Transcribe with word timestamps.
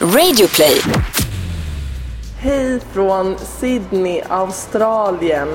Radioplay. 0.00 0.80
Hej 2.38 2.80
från 2.92 3.36
Sydney, 3.60 4.22
Australien. 4.28 5.48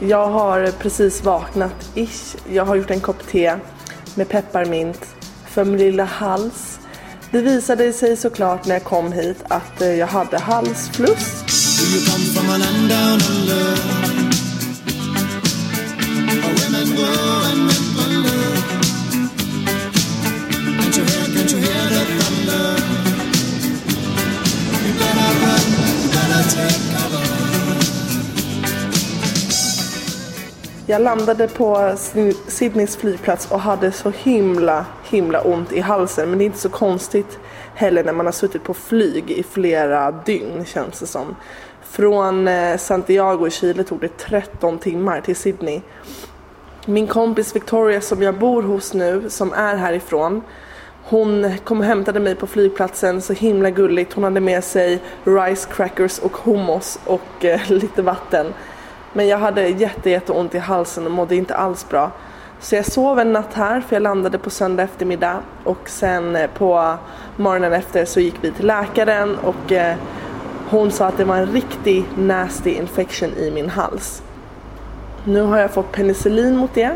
Jag 0.00 0.26
har 0.26 0.70
precis 0.70 1.24
vaknat, 1.24 1.90
ish. 1.94 2.36
Jag 2.52 2.64
har 2.64 2.76
gjort 2.76 2.90
en 2.90 3.00
kopp 3.00 3.26
te 3.28 3.56
med 4.14 4.28
pepparmint 4.28 5.06
för 5.48 5.64
min 5.64 5.78
lilla 5.78 6.04
hals. 6.04 6.78
Det 7.30 7.40
visade 7.40 7.92
sig 7.92 8.16
såklart 8.16 8.66
när 8.66 8.74
jag 8.74 8.84
kom 8.84 9.12
hit 9.12 9.38
att 9.48 9.82
eh, 9.82 9.94
jag 9.94 10.06
hade 10.06 10.38
halsfluss. 10.38 11.42
Jag 30.88 31.02
landade 31.02 31.48
på 31.48 31.94
Sydneys 32.46 32.96
flygplats 32.96 33.50
och 33.50 33.60
hade 33.60 33.92
så 33.92 34.10
himla, 34.10 34.86
himla 35.04 35.40
ont 35.40 35.72
i 35.72 35.80
halsen. 35.80 36.28
Men 36.30 36.38
det 36.38 36.44
är 36.44 36.46
inte 36.46 36.58
så 36.58 36.68
konstigt 36.68 37.38
heller 37.74 38.04
när 38.04 38.12
man 38.12 38.26
har 38.26 38.32
suttit 38.32 38.64
på 38.64 38.74
flyg 38.74 39.30
i 39.30 39.42
flera 39.42 40.10
dygn 40.10 40.64
känns 40.64 41.00
det 41.00 41.06
som. 41.06 41.36
Från 41.82 42.48
eh, 42.48 42.76
Santiago 42.76 43.46
i 43.46 43.50
Chile 43.50 43.84
tog 43.84 44.00
det 44.00 44.16
13 44.18 44.78
timmar 44.78 45.20
till 45.20 45.36
Sydney. 45.36 45.80
Min 46.86 47.06
kompis 47.06 47.56
Victoria 47.56 48.00
som 48.00 48.22
jag 48.22 48.38
bor 48.38 48.62
hos 48.62 48.94
nu, 48.94 49.30
som 49.30 49.52
är 49.52 49.76
härifrån, 49.76 50.42
hon 51.04 51.52
kom 51.64 51.78
och 51.78 51.84
hämtade 51.86 52.20
mig 52.20 52.34
på 52.34 52.46
flygplatsen, 52.46 53.22
så 53.22 53.32
himla 53.32 53.70
gulligt. 53.70 54.12
Hon 54.12 54.24
hade 54.24 54.40
med 54.40 54.64
sig 54.64 55.02
rice 55.24 55.68
crackers 55.72 56.18
och 56.18 56.36
hummus 56.36 56.98
och 57.04 57.44
eh, 57.44 57.60
lite 57.70 58.02
vatten. 58.02 58.46
Men 59.16 59.28
jag 59.28 59.38
hade 59.38 59.68
jätte, 59.68 60.10
jätte 60.10 60.32
ont 60.32 60.54
i 60.54 60.58
halsen 60.58 61.06
och 61.06 61.10
mådde 61.10 61.36
inte 61.36 61.54
alls 61.54 61.88
bra. 61.88 62.10
Så 62.60 62.74
jag 62.74 62.84
sov 62.84 63.18
en 63.18 63.32
natt 63.32 63.54
här 63.54 63.80
för 63.80 63.96
jag 63.96 64.02
landade 64.02 64.38
på 64.38 64.50
söndag 64.50 64.82
eftermiddag 64.82 65.36
och 65.64 65.88
sen 65.88 66.36
eh, 66.36 66.50
på 66.50 66.96
morgonen 67.36 67.72
efter 67.72 68.04
så 68.04 68.20
gick 68.20 68.34
vi 68.40 68.52
till 68.52 68.66
läkaren 68.66 69.36
och 69.38 69.72
eh, 69.72 69.96
hon 70.70 70.90
sa 70.90 71.06
att 71.06 71.16
det 71.16 71.24
var 71.24 71.36
en 71.36 71.46
riktig 71.46 72.04
nasty 72.16 72.70
infection 72.70 73.30
i 73.36 73.50
min 73.50 73.70
hals. 73.70 74.22
Nu 75.24 75.42
har 75.42 75.58
jag 75.58 75.70
fått 75.70 75.92
penicillin 75.92 76.56
mot 76.56 76.74
det. 76.74 76.92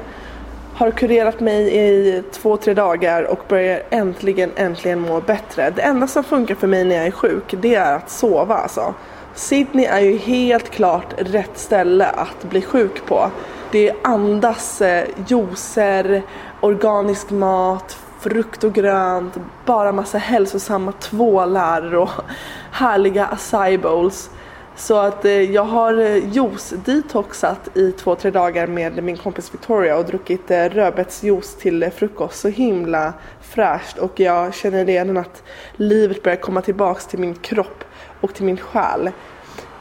Har 0.74 0.90
kurerat 0.90 1.40
mig 1.40 1.76
i 1.76 2.22
två, 2.32 2.56
tre 2.56 2.74
dagar 2.74 3.22
och 3.22 3.40
börjar 3.48 3.82
äntligen, 3.90 4.50
äntligen 4.56 5.00
må 5.00 5.20
bättre. 5.20 5.70
Det 5.70 5.82
enda 5.82 6.06
som 6.06 6.24
funkar 6.24 6.54
för 6.54 6.66
mig 6.66 6.84
när 6.84 6.96
jag 6.96 7.06
är 7.06 7.10
sjuk, 7.10 7.54
det 7.60 7.74
är 7.74 7.96
att 7.96 8.10
sova 8.10 8.54
alltså. 8.54 8.94
Sydney 9.40 9.84
är 9.84 10.00
ju 10.00 10.16
helt 10.16 10.70
klart 10.70 11.14
rätt 11.18 11.58
ställe 11.58 12.06
att 12.06 12.44
bli 12.44 12.62
sjuk 12.62 13.06
på. 13.06 13.30
Det 13.72 13.92
andas 14.02 14.80
eh, 14.82 15.08
juicer, 15.26 16.22
organisk 16.60 17.30
mat, 17.30 17.98
frukt 18.20 18.64
och 18.64 18.72
grönt, 18.72 19.36
bara 19.66 19.92
massa 19.92 20.18
hälsosamma 20.18 20.92
tvålar 20.92 21.94
och 21.94 22.10
härliga 22.70 23.26
acai 23.26 23.78
bowls. 23.78 24.30
Så 24.76 24.96
att 24.96 25.24
eh, 25.24 25.52
jag 25.52 25.64
har 25.64 26.00
eh, 26.00 26.32
juice-detoxat 26.32 27.76
i 27.76 27.92
två, 27.92 28.14
tre 28.14 28.30
dagar 28.30 28.66
med 28.66 29.02
min 29.04 29.16
kompis 29.16 29.54
Victoria 29.54 29.96
och 29.96 30.04
druckit 30.04 30.50
eh, 30.50 30.64
rödbetsjuice 30.64 31.54
till 31.54 31.82
eh, 31.82 31.90
frukost. 31.90 32.40
Så 32.40 32.48
himla 32.48 33.12
fräscht 33.40 33.98
och 33.98 34.20
jag 34.20 34.54
känner 34.54 34.84
redan 34.84 35.16
att 35.16 35.42
livet 35.76 36.22
börjar 36.22 36.36
komma 36.36 36.62
tillbaks 36.62 37.06
till 37.06 37.18
min 37.18 37.34
kropp 37.34 37.84
och 38.20 38.34
till 38.34 38.44
min 38.44 38.56
själ. 38.56 39.10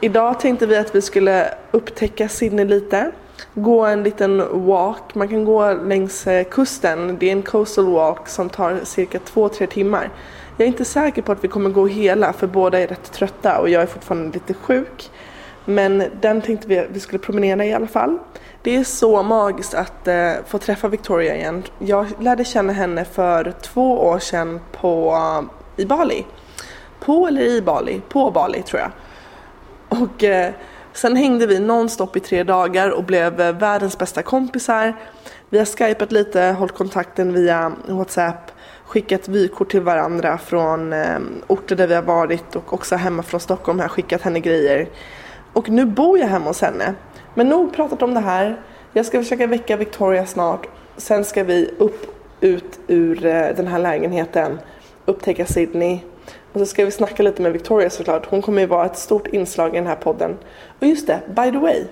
Idag 0.02 0.40
tänkte 0.40 0.66
vi 0.66 0.78
att 0.78 0.95
vi 0.95 1.02
skulle 1.02 1.54
upptäcka 1.72 2.30
Sydney 2.30 2.66
lite. 2.66 3.12
Gå 3.54 3.86
en 3.86 4.04
liten 4.04 4.66
walk, 4.66 5.16
man 5.16 5.27
kan 5.27 5.45
gå 5.45 5.73
längs 5.73 6.27
eh, 6.27 6.44
kusten. 6.44 7.17
Det 7.20 7.27
är 7.27 7.32
en 7.32 7.42
coastal 7.42 7.86
walk 7.86 8.27
som 8.27 8.50
tar 8.50 8.80
cirka 8.83 9.20
2-3 9.20 9.66
timmar. 9.66 10.10
Jag 10.58 10.64
är 10.64 10.67
inte 10.67 10.86
säker 10.86 11.22
på 11.22 11.32
att 11.32 11.44
vi 11.44 11.48
kommer 11.48 11.70
gå 11.70 11.88
hela 11.88 12.33
för 12.33 12.48
båda 12.48 12.80
är 12.80 12.88
rätt 12.88 13.11
trötta 13.11 13.60
och 13.60 13.70
jag 13.70 13.82
är 13.82 13.86
fortfarande 13.86 14.33
lite 14.33 14.54
sjuk. 14.54 15.11
Men 15.66 16.04
den 16.21 16.42
tänkte 16.42 16.67
vi 16.67 16.80
att 16.80 16.88
vi 16.89 17.00
skulle 17.00 17.20
promenera 17.20 17.66
i 17.66 17.73
alla 17.73 17.88
fall. 17.88 18.17
Det 18.64 18.76
är 18.76 18.83
så 18.83 19.23
magiskt 19.23 19.73
att 19.73 20.08
eh, 20.08 20.32
få 20.48 20.58
träffa 20.58 20.88
Victoria 20.88 21.36
igen. 21.36 21.64
Jag 21.80 22.08
lärde 22.20 22.45
känna 22.45 22.73
henne 22.73 23.06
för 23.06 23.54
två 23.61 24.00
år 24.00 24.20
sedan 24.20 24.60
på, 24.71 25.11
eh, 25.77 25.83
i 25.83 25.86
Bali. 25.86 26.26
På 27.09 27.27
eller 27.27 27.42
i 27.42 27.61
Bali? 27.61 28.02
På 28.09 28.31
Bali 28.31 28.61
tror 28.61 28.81
jag. 28.81 28.92
Och 30.02 30.23
eh, 30.23 30.53
sen 30.93 31.15
hängde 31.15 31.47
vi 31.47 31.59
nonstop 31.59 32.15
i 32.15 32.20
tre 32.20 32.43
dagar 32.43 32.89
och 32.89 33.03
blev 33.03 33.42
eh, 33.42 33.55
världens 33.55 33.97
bästa 33.97 34.21
kompisar. 34.21 34.93
Vi 35.49 35.58
har 35.58 35.65
skypat 35.65 36.11
lite, 36.11 36.42
hållit 36.42 36.75
kontakten 36.75 37.33
via 37.33 37.71
WhatsApp, 37.87 38.52
skickat 38.86 39.27
vykort 39.27 39.71
till 39.71 39.81
varandra 39.81 40.37
från 40.37 40.93
eh, 40.93 41.20
orter 41.47 41.75
där 41.75 41.87
vi 41.87 41.95
har 41.95 42.02
varit 42.02 42.55
och 42.55 42.73
också 42.73 42.95
hemma 42.95 43.23
från 43.23 43.39
Stockholm 43.39 43.80
har 43.80 43.83
jag 43.83 43.91
skickat 43.91 44.21
henne 44.21 44.39
grejer. 44.39 44.89
Och 45.53 45.70
nu 45.70 45.86
bor 45.86 46.20
jag 46.20 46.27
hemma 46.27 46.45
hos 46.45 46.61
henne. 46.61 46.93
Men 47.33 47.49
nog 47.49 47.76
pratat 47.76 48.02
om 48.02 48.14
det 48.14 48.20
här. 48.20 48.61
Jag 48.93 49.05
ska 49.05 49.20
försöka 49.20 49.47
väcka 49.47 49.77
Victoria 49.77 50.26
snart. 50.26 50.67
Sen 50.97 51.26
ska 51.26 51.43
vi 51.43 51.70
upp, 51.77 52.15
ut 52.41 52.80
ur 52.87 53.26
eh, 53.26 53.47
den 53.55 53.67
här 53.67 53.80
lägenheten, 53.80 54.59
upptäcka 55.05 55.45
Sydney. 55.45 55.99
Och 56.54 56.60
så 56.60 56.65
ska 56.65 56.86
vi 56.86 56.92
snacka 56.92 57.23
lite 57.23 57.42
med 57.42 57.54
Victoria 57.54 57.89
såklart. 57.89 58.26
Hon 58.26 58.42
kommer 58.42 58.61
ju 58.61 58.67
vara 58.67 58.86
ett 58.86 58.98
stort 58.98 59.27
inslag 59.27 59.73
i 59.73 59.77
den 59.77 59.87
här 59.87 59.95
podden. 59.95 60.37
Och 60.80 60.87
just 60.87 61.08
det, 61.08 61.20
by 61.27 61.52
the 61.52 61.58
way. 61.58 61.83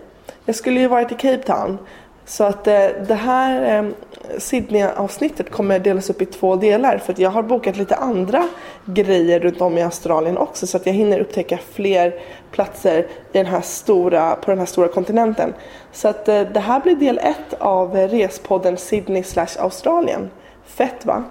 Jag 0.45 0.55
skulle 0.55 0.79
ju 0.79 0.87
varit 0.87 1.11
i 1.11 1.15
Cape 1.15 1.43
Town. 1.43 1.77
Så 2.25 2.43
att 2.43 2.67
eh, 2.67 2.87
det 3.07 3.15
här 3.15 3.77
eh, 3.77 3.89
Sydney-avsnittet 4.37 5.51
kommer 5.51 5.79
delas 5.79 6.09
upp 6.09 6.21
i 6.21 6.25
två 6.25 6.55
delar. 6.55 6.97
För 6.97 7.13
att 7.13 7.19
jag 7.19 7.29
har 7.29 7.43
bokat 7.43 7.77
lite 7.77 7.95
andra 7.95 8.47
grejer 8.85 9.39
runt 9.39 9.61
om 9.61 9.77
i 9.77 9.83
Australien 9.83 10.37
också. 10.37 10.67
Så 10.67 10.77
att 10.77 10.85
jag 10.85 10.93
hinner 10.93 11.19
upptäcka 11.19 11.59
fler 11.71 12.13
platser 12.51 12.99
i 12.99 13.37
den 13.37 13.45
här 13.45 13.61
stora, 13.61 14.35
på 14.35 14.51
den 14.51 14.59
här 14.59 14.65
stora 14.65 14.87
kontinenten. 14.87 15.53
Så 15.91 16.07
att 16.07 16.27
eh, 16.27 16.41
det 16.41 16.59
här 16.59 16.79
blir 16.79 16.95
del 16.95 17.17
ett 17.17 17.53
av 17.59 17.95
respodden 17.95 18.77
Sydney 18.77 19.23
slash 19.23 19.59
Australien. 19.59 20.29
Fett 20.65 21.05
va? 21.05 21.23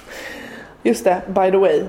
Just 0.82 1.04
det, 1.04 1.20
by 1.26 1.50
the 1.50 1.56
way. 1.56 1.82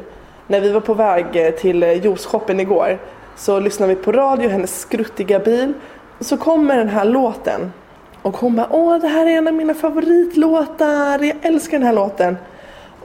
När 0.50 0.62
vi 0.62 0.72
var 0.72 0.82
på 0.82 0.94
väg 0.94 1.26
eh, 1.34 1.52
till 1.52 1.84
eh, 1.84 1.94
juiceshoppen 1.94 2.60
igår 2.60 3.00
så 3.36 3.60
lyssnade 3.60 3.96
vi 3.96 4.02
på 4.02 4.12
radio, 4.12 4.50
hennes 4.50 4.80
skruttiga 4.80 5.40
bil. 5.40 5.74
Så 6.20 6.38
kommer 6.38 6.78
den 6.78 6.90
här 6.90 7.06
låten. 7.06 7.74
Och 8.22 8.38
hon 8.38 8.56
bara, 8.56 8.68
åh 8.72 8.98
det 8.98 9.08
här 9.08 9.26
är 9.26 9.30
en 9.30 9.48
av 9.48 9.54
mina 9.54 9.74
favoritlåtar, 9.74 11.24
jag 11.24 11.36
älskar 11.42 11.78
den 11.78 11.88
här 11.88 11.94
låten. 11.94 12.38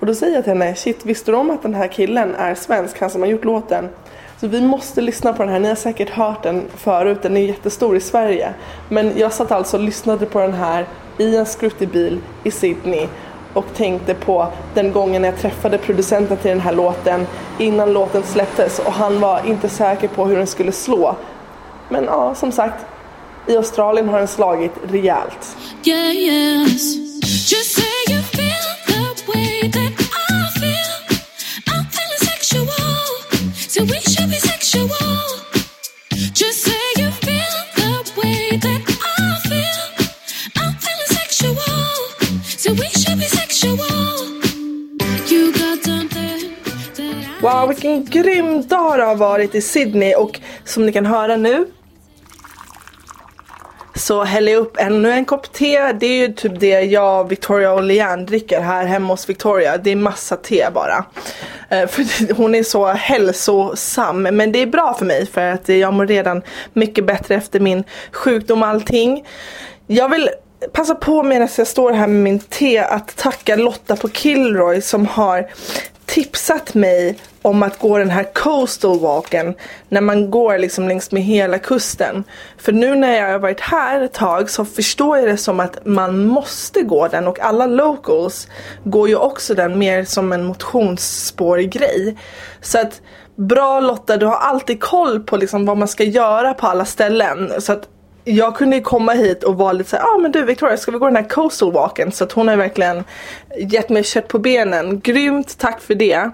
Och 0.00 0.06
då 0.06 0.15
säger 0.15 0.34
jag 0.34 0.44
till 0.44 0.53
henne, 0.53 0.75
shit 0.75 1.06
visste 1.06 1.31
du 1.31 1.37
om 1.37 1.50
att 1.50 1.62
den 1.62 1.75
här 1.75 1.88
killen 1.88 2.34
är 2.34 2.54
svensk, 2.54 3.00
han 3.00 3.10
som 3.10 3.22
har 3.22 3.28
gjort 3.28 3.44
låten? 3.44 3.88
Så 4.41 4.47
vi 4.47 4.60
måste 4.60 5.00
lyssna 5.00 5.33
på 5.33 5.43
den 5.43 5.53
här, 5.53 5.59
ni 5.59 5.69
har 5.69 5.75
säkert 5.75 6.10
hört 6.10 6.43
den 6.43 6.62
förut, 6.77 7.19
den 7.22 7.37
är 7.37 7.41
jättestor 7.41 7.97
i 7.97 8.00
Sverige. 8.00 8.54
Men 8.88 9.12
jag 9.16 9.33
satt 9.33 9.53
alltså 9.53 9.77
och 9.77 9.83
lyssnade 9.83 10.27
på 10.27 10.41
den 10.41 10.53
här 10.53 10.87
i 11.19 11.37
en 11.37 11.47
skruttig 11.47 11.88
bil 11.88 12.19
i 12.44 12.50
Sydney 12.50 13.09
och 13.54 13.75
tänkte 13.75 14.15
på 14.15 14.47
den 14.75 14.92
gången 14.92 15.25
jag 15.25 15.38
träffade 15.38 15.78
producenten 15.78 16.37
till 16.37 16.50
den 16.50 16.60
här 16.60 16.72
låten 16.72 17.26
innan 17.59 17.92
låten 17.92 18.22
släpptes 18.22 18.78
och 18.78 18.92
han 18.92 19.20
var 19.20 19.47
inte 19.47 19.69
säker 19.69 20.09
på 20.09 20.25
hur 20.25 20.37
den 20.37 20.47
skulle 20.47 20.72
slå. 20.72 21.16
Men 21.88 22.04
ja, 22.04 22.34
som 22.34 22.53
sagt, 22.53 22.84
i 23.47 23.56
Australien 23.56 24.09
har 24.09 24.19
den 24.19 24.28
slagit 24.28 24.72
rejält. 24.91 25.56
Yeah, 25.84 26.15
yes. 26.15 26.94
Wow, 47.44 47.68
vilken 47.68 48.04
grym 48.04 48.66
dag 48.66 48.98
det 48.98 49.04
har 49.04 49.14
varit 49.14 49.54
i 49.54 49.60
Sydney 49.60 50.14
och 50.14 50.41
som 50.64 50.86
ni 50.86 50.92
kan 50.92 51.06
höra 51.06 51.36
nu 51.36 51.66
så 53.94 54.24
häller 54.24 54.52
jag 54.52 54.60
upp 54.60 54.76
ännu 54.76 55.10
en 55.10 55.24
kopp 55.24 55.52
te. 55.52 55.92
Det 55.92 56.06
är 56.06 56.28
ju 56.28 56.32
typ 56.32 56.60
det 56.60 56.80
jag, 56.80 57.28
Victoria 57.28 57.72
och 57.72 57.82
Leanne 57.82 58.24
dricker 58.24 58.60
här 58.60 58.84
hemma 58.84 59.08
hos 59.08 59.28
Victoria. 59.28 59.76
Det 59.76 59.91
är 59.91 59.96
massa 59.96 60.36
te 60.36 60.66
bara. 60.74 61.04
Eh, 61.68 61.86
för 61.88 62.34
hon 62.36 62.54
är 62.54 62.62
så 62.62 62.86
hälsosam. 62.86 64.22
Men 64.22 64.52
det 64.52 64.58
är 64.62 64.66
bra 64.66 64.94
för 64.98 65.04
mig 65.04 65.26
för 65.26 65.41
att 65.41 65.68
jag 65.68 65.94
mår 65.94 66.06
redan 66.06 66.42
mycket 66.72 67.06
bättre 67.06 67.34
efter 67.34 67.60
min 67.60 67.84
sjukdom 68.12 68.62
och 68.62 68.68
allting. 68.68 69.26
Jag 69.86 70.08
vill 70.08 70.30
passa 70.72 70.94
på 70.94 71.22
medan 71.22 71.48
jag 71.56 71.66
står 71.66 71.92
här 71.92 72.06
med 72.06 72.22
min 72.22 72.38
te 72.38 72.78
att 72.78 73.16
tacka 73.16 73.56
Lotta 73.56 73.96
på 73.96 74.08
Kilroy 74.08 74.80
som 74.80 75.06
har 75.06 75.48
tipsat 76.15 76.75
mig 76.75 77.19
om 77.43 77.63
att 77.63 77.78
gå 77.78 77.99
den 77.99 78.11
här 78.11 78.34
coastal 78.34 79.01
walken 79.01 79.55
när 79.89 80.01
man 80.01 80.31
går 80.31 80.59
liksom 80.59 80.89
längs 80.89 81.13
med 81.13 81.22
hela 81.22 81.59
kusten. 81.59 82.25
För 82.59 82.72
nu 82.72 82.95
när 82.95 83.15
jag 83.15 83.33
har 83.33 83.39
varit 83.39 83.61
här 83.61 84.01
ett 84.01 84.13
tag 84.13 84.51
så 84.51 84.65
förstår 84.65 85.19
jag 85.19 85.28
det 85.28 85.37
som 85.37 85.61
att 85.61 85.87
man 85.87 86.27
måste 86.27 86.83
gå 86.83 87.09
den 87.09 87.28
och 87.28 87.41
alla 87.41 87.66
locals 87.66 88.49
går 88.84 89.09
ju 89.09 89.16
också 89.16 89.55
den 89.55 89.78
mer 89.78 90.05
som 90.05 90.33
en 90.33 90.45
motionsspårig 90.45 91.71
grej 91.71 92.16
Så 92.61 92.78
att 92.78 93.01
bra 93.37 93.81
Lotta, 93.81 94.16
du 94.16 94.27
har 94.27 94.37
alltid 94.37 94.81
koll 94.81 95.21
på 95.21 95.37
liksom 95.37 95.66
vad 95.66 95.77
man 95.77 95.89
ska 95.89 96.05
göra 96.05 96.55
på 96.55 96.66
alla 96.66 96.84
ställen. 96.84 97.61
Så 97.61 97.72
att 97.72 97.89
jag 98.24 98.56
kunde 98.56 98.76
ju 98.76 98.82
komma 98.82 99.12
hit 99.12 99.44
och 99.44 99.56
vara 99.56 99.72
lite 99.72 99.91
såhär, 99.91 100.03
ja 100.03 100.15
ah, 100.15 100.18
men 100.18 100.32
du 100.32 100.44
Victoria 100.44 100.76
ska 100.76 100.92
vi 100.92 100.98
gå 100.98 101.06
den 101.06 101.16
här 101.16 101.28
coastal 101.28 101.72
walken? 101.72 102.12
Så 102.12 102.24
att 102.24 102.32
hon 102.32 102.48
har 102.48 102.56
verkligen 102.56 103.04
gett 103.56 103.88
mig 103.88 104.04
kött 104.04 104.28
på 104.28 104.38
benen. 104.38 105.00
Grymt, 105.00 105.59
tack 105.59 105.80
för 105.80 105.94
det. 105.94 106.30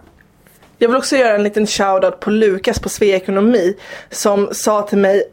Jag 0.78 0.88
vill 0.88 0.96
också 0.96 1.16
göra 1.16 1.34
en 1.34 1.42
liten 1.42 1.66
shoutout 1.66 2.20
på 2.20 2.30
Lukas 2.30 2.78
på 2.78 2.88
Svea 2.88 3.16
Ekonomi 3.16 3.76
som 4.10 4.48
sa 4.52 4.82
till 4.82 4.98
mig 4.98 5.24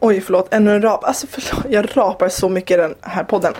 Oj 0.00 0.20
förlåt, 0.20 0.54
ännu 0.54 0.74
en 0.74 0.82
rap. 0.82 1.04
Alltså 1.04 1.26
förlåt, 1.30 1.64
jag 1.70 1.88
rapar 1.96 2.28
så 2.28 2.48
mycket 2.48 2.74
i 2.74 2.80
den 2.80 2.94
här 3.00 3.24
podden. 3.24 3.54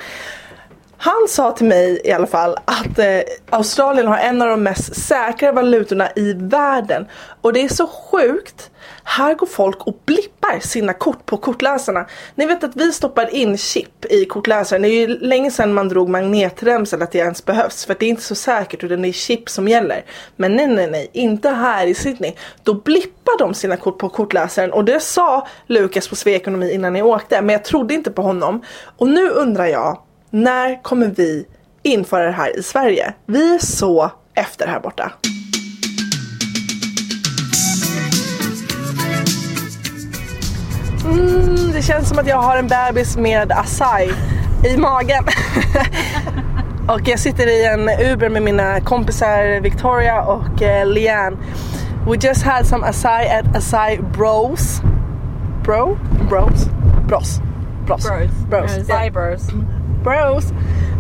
Han 1.04 1.28
sa 1.28 1.52
till 1.52 1.66
mig 1.66 2.00
i 2.04 2.12
alla 2.12 2.26
fall 2.26 2.56
att 2.64 2.98
eh, 2.98 3.20
Australien 3.50 4.06
har 4.06 4.18
en 4.18 4.42
av 4.42 4.48
de 4.48 4.62
mest 4.62 4.96
säkra 4.96 5.52
valutorna 5.52 6.08
i 6.16 6.32
världen. 6.32 7.06
Och 7.40 7.52
det 7.52 7.60
är 7.60 7.68
så 7.68 7.86
sjukt. 7.86 8.70
Här 9.02 9.34
går 9.34 9.46
folk 9.46 9.86
och 9.86 9.98
blippar 10.04 10.60
sina 10.60 10.92
kort 10.92 11.26
på 11.26 11.36
kortläsarna. 11.36 12.06
Ni 12.34 12.46
vet 12.46 12.64
att 12.64 12.76
vi 12.76 12.92
stoppar 12.92 13.34
in 13.34 13.58
chip 13.58 14.04
i 14.04 14.24
kortläsaren. 14.24 14.82
Det 14.82 14.88
är 14.88 15.08
ju 15.08 15.18
länge 15.18 15.50
sedan 15.50 15.74
man 15.74 15.88
drog 15.88 16.08
magnetremsel 16.08 17.02
att 17.02 17.12
det 17.12 17.18
ens 17.18 17.44
behövs. 17.44 17.84
För 17.84 17.96
det 17.98 18.06
är 18.06 18.10
inte 18.10 18.22
så 18.22 18.34
säkert 18.34 18.84
utan 18.84 19.02
det 19.02 19.08
är 19.08 19.12
chip 19.12 19.48
som 19.48 19.68
gäller. 19.68 20.04
Men 20.36 20.56
nej 20.56 20.66
nej 20.66 20.90
nej, 20.90 21.10
inte 21.12 21.48
här 21.48 21.86
i 21.86 21.94
Sydney. 21.94 22.32
Då 22.62 22.74
blippar 22.74 23.38
de 23.38 23.54
sina 23.54 23.76
kort 23.76 23.98
på 23.98 24.08
kortläsaren. 24.08 24.72
Och 24.72 24.84
det 24.84 25.00
sa 25.00 25.46
Lukas 25.66 26.08
på 26.08 26.16
Sveekonomi 26.16 26.72
innan 26.72 26.92
ni 26.92 27.02
åkte. 27.02 27.42
Men 27.42 27.52
jag 27.52 27.64
trodde 27.64 27.94
inte 27.94 28.10
på 28.10 28.22
honom. 28.22 28.62
Och 28.96 29.08
nu 29.08 29.28
undrar 29.28 29.66
jag 29.66 29.98
när 30.34 30.82
kommer 30.82 31.06
vi 31.06 31.46
införa 31.82 32.25
det 32.25 32.32
här 32.32 32.58
i 32.58 32.62
Sverige? 32.62 33.14
Vi 33.26 33.54
är 33.54 33.58
så 33.58 34.10
efter 34.34 34.66
här 34.66 34.81
borta. 34.81 35.12
Mm, 41.04 41.72
det 41.72 41.82
känns 41.82 42.08
som 42.08 42.19
att 42.19 42.26
jag 42.26 42.36
har 42.36 42.56
en 42.56 42.69
bebis 42.69 43.16
med 43.16 43.52
Asai 43.52 44.12
i 44.75 44.76
magen. 44.76 45.25
och 46.88 47.00
jag 47.04 47.19
sitter 47.19 47.46
i 47.46 47.64
en 47.64 48.10
Uber 48.12 48.28
med 48.28 48.42
mina 48.42 48.81
kompisar 48.81 49.60
Victoria 49.60 50.22
och 50.22 50.62
eh, 50.62 50.86
Leanne. 50.86 51.36
We 52.08 52.16
just 52.20 52.42
had 52.42 52.66
some 52.66 52.86
Asai 52.86 53.28
at 53.28 53.56
Asai 53.56 53.98
Bros. 53.98 54.81
Bro? 55.64 55.98
Bros? 56.28 56.66
Bros. 57.08 57.40
Bros. 57.86 58.08
Bros. 58.08 58.28
Bros. 58.50 58.76
Bros. 58.76 58.88
Yeah. 58.88 59.12
Bros. 59.12 59.50
Bros 60.04 60.52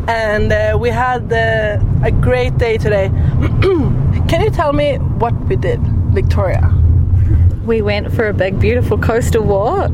and 0.08 0.52
uh, 0.52 0.76
we 0.80 0.88
had 0.90 1.32
uh, 1.32 1.78
a 2.04 2.10
great 2.10 2.56
day 2.58 2.76
today 2.78 3.08
can 4.28 4.40
you 4.42 4.50
tell 4.50 4.72
me 4.72 4.96
what 5.22 5.34
we 5.48 5.56
did 5.56 5.80
victoria 6.12 6.72
We 7.66 7.80
went 7.82 8.12
for 8.12 8.28
a 8.28 8.34
big, 8.34 8.58
beautiful 8.60 8.98
coastal 8.98 9.44
walk. 9.44 9.90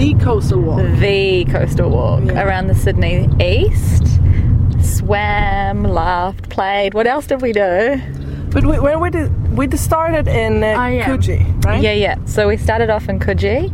the 0.00 0.14
coastal 0.22 0.60
walk 0.62 0.86
The 1.00 1.44
coastal 1.50 1.90
walk 1.90 2.22
Yeah. 2.24 2.42
around 2.44 2.68
the 2.68 2.74
Sydney 2.74 3.28
East. 3.40 4.04
Swam, 4.80 5.82
laughed, 5.84 6.48
played. 6.48 6.94
What 6.94 7.06
else 7.06 7.26
did 7.26 7.42
we 7.42 7.52
do? 7.52 8.00
but 8.50 8.64
we, 8.64 8.78
where 8.78 8.98
we 8.98 9.10
did 9.10 9.28
we 9.58 9.64
started 9.76 10.26
in 10.28 10.62
uh, 10.64 10.68
Oh, 10.82 10.86
yeah. 10.86 11.06
Coogee, 11.06 11.42
right 11.66 11.82
Yeah, 11.82 11.92
yeah. 12.06 12.16
So 12.24 12.48
we 12.48 12.56
started 12.56 12.88
off 12.90 13.08
in 13.08 13.18
Coogee 13.18 13.68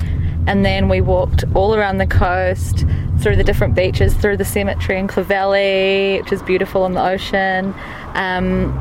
and 0.46 0.64
then 0.64 0.88
we 0.88 1.00
walked 1.00 1.44
all 1.54 1.74
around 1.74 1.98
the 1.98 2.06
coast 2.06 2.84
through 3.20 3.36
the 3.36 3.44
different 3.44 3.74
beaches, 3.74 4.14
through 4.14 4.36
the 4.36 4.44
cemetery 4.44 4.98
in 4.98 5.08
Clovelly, 5.08 6.20
which 6.22 6.32
is 6.32 6.42
beautiful 6.42 6.82
on 6.82 6.92
the 6.92 7.02
ocean, 7.02 7.74
um, 8.14 8.72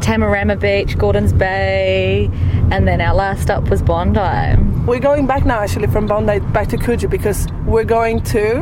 Tamarama 0.00 0.58
Beach, 0.60 0.98
Gordon's 0.98 1.32
Bay, 1.32 2.30
and 2.70 2.86
then 2.86 3.00
our 3.00 3.14
last 3.14 3.42
stop 3.42 3.68
was 3.70 3.80
Bondi. 3.82 4.56
we're 4.86 4.98
going 5.00 5.26
back 5.26 5.46
now 5.46 5.60
actually 5.60 5.86
from 5.88 6.06
Bondi 6.06 6.40
back 6.52 6.68
to 6.68 6.76
Coogee 6.76 7.08
because 7.08 7.46
we're 7.66 7.84
going 7.84 8.22
to 8.24 8.60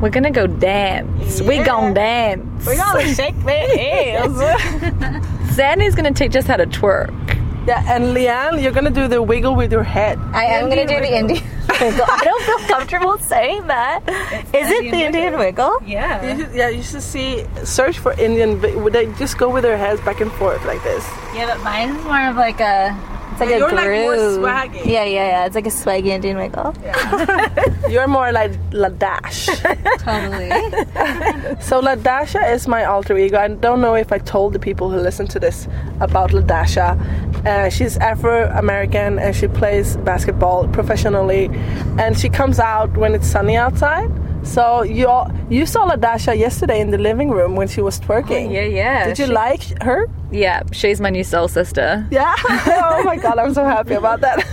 We're 0.00 0.10
gonna 0.10 0.30
go 0.30 0.46
dance. 0.46 1.40
We're 1.40 1.64
gonna 1.64 1.94
dance. 1.94 2.66
we're 2.66 2.76
gonna 2.76 3.14
shake 3.14 3.38
their 3.44 3.68
heels 3.76 4.38
Sandy's 5.54 5.94
gonna 5.94 6.12
teach 6.12 6.36
us 6.36 6.46
how 6.46 6.56
to 6.56 6.66
twerk. 6.66 7.33
Yeah 7.66 7.82
and 7.94 8.14
Leanne 8.16 8.62
you're 8.62 8.72
gonna 8.72 8.90
do 8.90 9.08
the 9.08 9.22
wiggle 9.22 9.54
with 9.56 9.72
your 9.72 9.82
head 9.82 10.18
I 10.32 10.44
am 10.44 10.68
going 10.70 10.86
to 10.86 10.94
do 10.94 11.00
the 11.00 11.12
Indian 11.16 11.42
wiggle. 11.80 12.04
I 12.08 12.20
don't 12.24 12.42
feel 12.44 12.58
comfortable 12.68 13.18
saying 13.18 13.66
that. 13.68 14.00
Is 14.54 14.70
it 14.70 14.90
the 14.90 15.02
Indian 15.02 15.38
wiggle? 15.38 15.78
Yeah. 15.86 16.22
you 16.24 16.44
should, 16.44 16.54
yeah 16.54 16.68
you 16.68 16.82
should 16.82 17.02
see 17.02 17.44
search 17.64 17.98
for 17.98 18.12
Indian 18.12 18.58
vi- 18.58 18.74
would 18.76 18.92
they 18.92 19.06
just 19.14 19.38
go 19.38 19.48
with 19.48 19.62
their 19.64 19.76
heads 19.78 20.00
back 20.02 20.20
and 20.20 20.30
forth 20.32 20.64
like 20.64 20.82
this 20.82 21.04
Yeah, 21.34 21.46
but 21.46 21.62
mine's 21.64 22.02
more 22.04 22.20
of 22.30 22.36
like 22.36 22.60
a. 22.60 22.96
It's 23.32 23.40
like 23.40 23.50
You're 23.50 23.68
a 23.68 23.74
like 23.74 23.88
more 24.06 24.14
swaggy. 24.14 24.84
Yeah, 24.86 25.02
yeah, 25.04 25.26
yeah. 25.32 25.46
It's 25.46 25.56
like 25.56 25.66
a 25.66 25.70
swaggy 25.70 26.10
Indian 26.18 26.36
wiggle. 26.36 26.72
You're 27.90 28.06
more 28.06 28.30
like 28.30 28.52
Ladash. 28.70 29.46
Totally. 30.06 30.50
so 31.60 31.82
Ladasha 31.82 32.52
is 32.54 32.68
my 32.68 32.84
alter 32.84 33.18
ego. 33.18 33.38
I 33.38 33.48
don't 33.48 33.80
know 33.80 33.96
if 33.96 34.12
I 34.12 34.18
told 34.18 34.52
the 34.52 34.60
people 34.60 34.88
who 34.88 34.98
listen 35.00 35.26
to 35.28 35.40
this 35.40 35.66
about 36.00 36.30
Ladasha. 36.30 36.96
Uh, 37.46 37.68
she's 37.68 37.96
Afro-American 37.98 39.18
and 39.18 39.36
she 39.36 39.48
plays 39.48 39.96
basketball 39.98 40.66
professionally. 40.68 41.50
And 41.98 42.18
she 42.18 42.28
comes 42.28 42.58
out 42.58 42.96
when 42.96 43.14
it's 43.14 43.26
sunny 43.26 43.56
outside. 43.56 44.10
So 44.44 44.82
you 44.82 45.08
all, 45.08 45.30
you 45.50 45.66
saw 45.66 45.90
Ladasha 45.90 46.38
yesterday 46.38 46.80
in 46.80 46.90
the 46.90 46.98
living 46.98 47.30
room 47.30 47.56
when 47.56 47.66
she 47.66 47.80
was 47.80 47.98
twerking. 47.98 48.48
Oh, 48.48 48.52
yeah, 48.52 48.62
yeah. 48.62 49.04
Did 49.06 49.18
you 49.18 49.26
She- 49.26 49.32
like 49.32 49.82
her? 49.82 50.06
Yeah, 50.30 50.62
she's 50.72 51.00
my 51.00 51.10
new 51.10 51.22
soul 51.24 51.46
sister. 51.48 52.06
Yeah. 52.10 52.34
oh 52.48 53.02
my 53.04 53.16
god, 53.16 53.38
I'm 53.38 53.54
so 53.54 53.64
happy 53.64 53.94
about 53.94 54.20
that. 54.22 54.44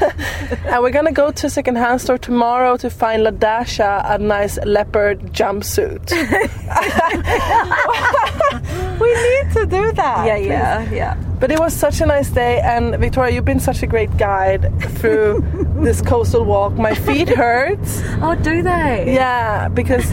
and 0.66 0.82
we're 0.84 0.92
gonna 0.92 1.12
go 1.12 1.32
to 1.32 1.50
secondhand 1.50 2.02
store 2.02 2.20
tomorrow 2.20 2.78
to 2.78 2.90
find 2.90 3.24
Ladasha 3.26 4.02
a 4.06 4.18
nice 4.20 4.60
leopard 4.64 5.20
jumpsuit. 5.34 6.12
we 9.02 9.14
need 9.14 9.52
to 9.54 9.66
do 9.66 9.92
that. 9.94 10.26
Yeah, 10.26 10.38
please. 10.38 10.48
yeah, 10.48 10.92
yeah. 10.92 11.16
But 11.40 11.52
it 11.52 11.60
was 11.60 11.74
such 11.76 12.02
a 12.02 12.06
nice 12.06 12.30
day, 12.30 12.60
and 12.60 12.96
Victoria, 12.98 13.34
you've 13.34 13.46
been 13.46 13.60
such 13.60 13.82
a 13.82 13.88
great 13.88 14.16
guide 14.18 14.70
through 15.00 15.42
this 15.84 16.02
coastal 16.02 16.44
walk. 16.46 16.74
My 16.74 16.94
feet 16.94 17.30
hurt. 17.42 17.80
Oh, 18.22 18.36
do 18.36 18.62
they? 18.62 19.14
Yeah, 19.14 19.68
because 19.70 20.06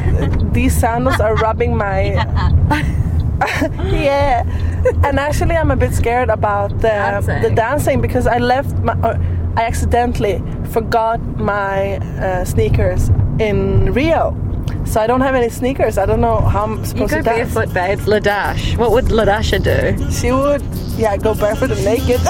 these 0.52 0.74
sandals 0.76 1.20
are 1.20 1.34
rubbing 1.36 1.76
my. 1.76 2.12
yeah, 3.92 4.42
and 5.04 5.18
actually, 5.20 5.54
I'm 5.56 5.70
a 5.70 5.76
bit 5.76 5.92
scared 5.94 6.28
about 6.28 6.70
the 6.80 6.88
Dancing. 6.88 7.42
the 7.42 7.50
dancing 7.50 8.00
because 8.00 8.26
I 8.26 8.38
left 8.38 8.76
my. 8.78 8.94
Or 8.94 9.14
I 9.56 9.62
accidentally 9.62 10.42
forgot 10.72 11.20
my 11.38 11.96
uh, 11.98 12.44
sneakers 12.44 13.08
in 13.38 13.92
Rio, 13.92 14.36
so 14.84 15.00
I 15.00 15.06
don't 15.06 15.20
have 15.20 15.34
any 15.36 15.48
sneakers. 15.50 15.98
I 15.98 16.06
don't 16.06 16.20
know 16.20 16.40
how 16.40 16.64
I'm 16.64 16.78
You 16.80 16.84
supposed 16.84 17.10
go 17.12 17.16
to 17.18 17.22
dance. 17.22 17.54
barefoot, 17.54 17.74
babes. 17.74 18.06
Ladash. 18.06 18.76
What 18.76 18.90
would 18.92 19.06
Ladasha 19.06 19.58
do? 19.62 20.10
She 20.12 20.32
would, 20.32 20.62
yeah, 20.96 21.16
go 21.16 21.34
barefoot 21.34 21.70
and 21.70 21.84
naked. 21.84 22.20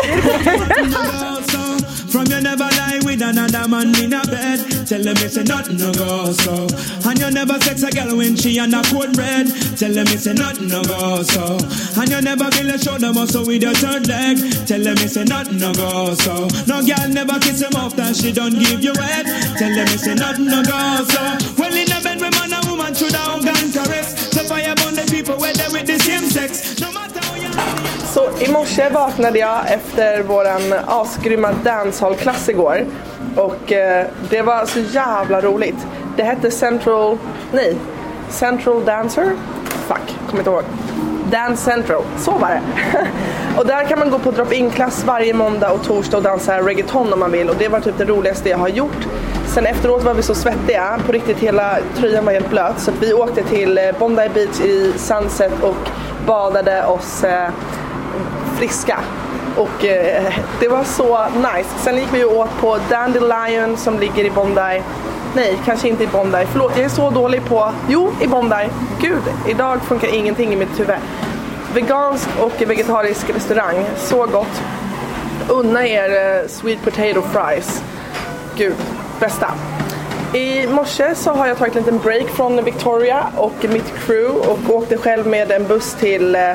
From 2.11 2.25
you 2.27 2.41
never 2.41 2.65
lie 2.65 3.01
with 3.05 3.21
another 3.21 3.69
man 3.69 3.95
in 4.01 4.15
a 4.15 4.23
bed. 4.25 4.87
Tell 4.87 5.03
them 5.03 5.17
it's 5.19 5.37
a 5.37 5.45
nothing 5.45 5.77
no 5.77 5.93
go 5.93 6.33
so. 6.33 6.67
And 7.05 7.19
you 7.19 7.31
never 7.31 7.61
sex 7.61 7.83
a 7.83 7.91
girl 7.91 8.17
when 8.17 8.35
she 8.35 8.59
on 8.59 8.73
a 8.73 8.83
cold 8.85 9.13
bread. 9.13 9.47
Tell 9.77 9.93
them 9.93 10.07
it's 10.09 10.25
a 10.27 10.33
nothing 10.33 10.69
no 10.69 10.83
go 10.85 11.23
so. 11.23 11.59
And 12.01 12.11
you 12.11 12.21
never 12.23 12.51
feel 12.53 12.71
a 12.71 12.79
shoulder 12.79 13.13
muscle 13.13 13.45
with 13.45 13.63
your 13.63 13.75
third 13.75 14.09
leg. 14.09 14.39
Tell 14.67 14.81
them 14.81 14.97
it's 14.99 15.17
a 15.17 15.25
nothing 15.25 15.59
no 15.59 15.75
go 15.75 16.15
so. 16.15 16.49
No 16.67 16.81
girl 16.81 17.09
never 17.09 17.39
kiss 17.41 17.61
him 17.61 17.77
off 17.77 17.95
that 17.97 18.17
she 18.17 18.33
don't 18.33 18.59
give 18.59 18.83
you 18.83 18.95
head. 18.95 19.27
Tell 19.59 19.75
them 19.75 19.89
it's 19.93 20.07
a 20.07 20.15
nothing 20.15 20.47
no 20.47 20.63
go 20.65 21.05
so. 21.05 21.58
Morse 28.59 28.91
vaknade 28.91 29.39
jag 29.39 29.73
efter 29.73 30.23
våran 30.23 30.75
asgrymma 30.87 31.53
dancehall-klass 31.65 32.49
igår. 32.49 32.87
Och 33.37 33.73
eh, 33.73 34.07
det 34.31 34.43
var 34.43 34.67
så 34.67 34.79
jävla 34.79 35.41
roligt. 35.41 35.87
Det 36.17 36.23
hette 36.23 36.51
Central... 36.51 37.19
Nej. 37.53 37.77
Central 38.29 38.85
Dancer? 38.85 39.37
Fuck, 39.65 40.17
kommer 40.29 40.39
inte 40.41 40.51
ihåg. 40.51 40.63
Dance 41.31 41.71
Central, 41.71 42.03
så 42.19 42.31
var 42.31 42.49
det. 42.49 42.61
och 43.59 43.67
där 43.67 43.85
kan 43.85 43.99
man 43.99 44.11
gå 44.11 44.19
på 44.19 44.31
drop-in-klass 44.31 45.05
varje 45.05 45.35
måndag 45.35 45.73
och 45.73 45.83
torsdag 45.83 46.17
och 46.17 46.23
dansa 46.23 46.59
reggaeton 46.63 47.13
om 47.13 47.21
man 47.21 47.31
vill. 47.31 47.51
Och 47.51 47.57
det 47.59 47.69
var 47.69 47.81
typ 47.81 47.99
det 47.99 48.05
roligaste 48.05 48.49
jag 48.49 48.59
har 48.59 48.69
gjort. 48.69 49.07
Sen 49.47 49.67
efteråt 49.67 50.03
var 50.03 50.15
vi 50.15 50.23
så 50.23 50.35
svettiga, 50.35 50.99
på 51.07 51.13
riktigt 51.13 51.39
hela 51.39 51.79
tröjan 51.97 52.25
var 52.25 52.33
helt 52.33 52.51
blöt. 52.51 52.81
Så 52.81 52.91
att 52.91 53.03
vi 53.03 53.13
åkte 53.13 53.43
till 53.43 53.79
eh, 53.79 53.85
Bondi 53.99 54.29
Beach 54.35 54.61
i 54.61 54.93
Sunset 54.97 55.53
och 55.63 55.91
badade 56.27 56.87
oss 56.87 57.25
eh, 57.25 57.49
friska. 58.59 58.99
Och 59.57 59.85
eh, 59.85 60.35
det 60.61 60.69
var 60.69 60.85
så 60.85 61.27
nice. 61.29 61.69
Sen 61.79 61.97
gick 61.97 62.09
vi 62.13 62.25
åt 62.25 62.61
på 62.61 62.79
Dandelion 62.91 63.77
som 63.77 63.99
ligger 63.99 64.25
i 64.25 64.31
Bondi. 64.31 64.83
Nej, 65.35 65.59
kanske 65.65 65.89
inte 65.89 66.05
i 66.05 66.07
Bondi. 66.07 66.47
Förlåt, 66.53 66.73
jag 66.77 66.85
är 66.85 66.89
så 66.89 67.11
dålig 67.11 67.45
på... 67.45 67.73
Jo, 67.89 68.13
i 68.21 68.27
Bondi. 68.27 68.69
Gud, 69.01 69.23
idag 69.49 69.83
funkar 69.83 70.15
ingenting 70.15 70.53
i 70.53 70.57
mitt 70.57 70.81
huvud. 70.81 70.97
Vegansk 71.75 72.29
och 72.41 72.63
vegetarisk 72.67 73.31
restaurang. 73.31 73.85
Så 73.97 74.27
gott. 74.27 74.63
Unna 75.49 75.87
er 75.87 76.11
eh, 76.11 76.49
sweet 76.49 76.83
potato 76.85 77.23
fries. 77.23 77.83
Gud, 78.57 78.77
bästa. 79.21 79.47
I 80.35 80.67
morse 80.67 81.15
så 81.15 81.31
har 81.31 81.47
jag 81.47 81.59
tagit 81.59 81.77
en 81.77 81.83
liten 81.83 81.99
break 81.99 82.29
från 82.29 82.65
Victoria 82.65 83.27
och 83.37 83.55
mitt 83.69 83.95
crew 84.07 84.51
och 84.51 84.75
åkte 84.75 84.97
själv 84.97 85.27
med 85.27 85.51
en 85.51 85.67
buss 85.67 85.95
till 85.95 86.35
eh, 86.35 86.53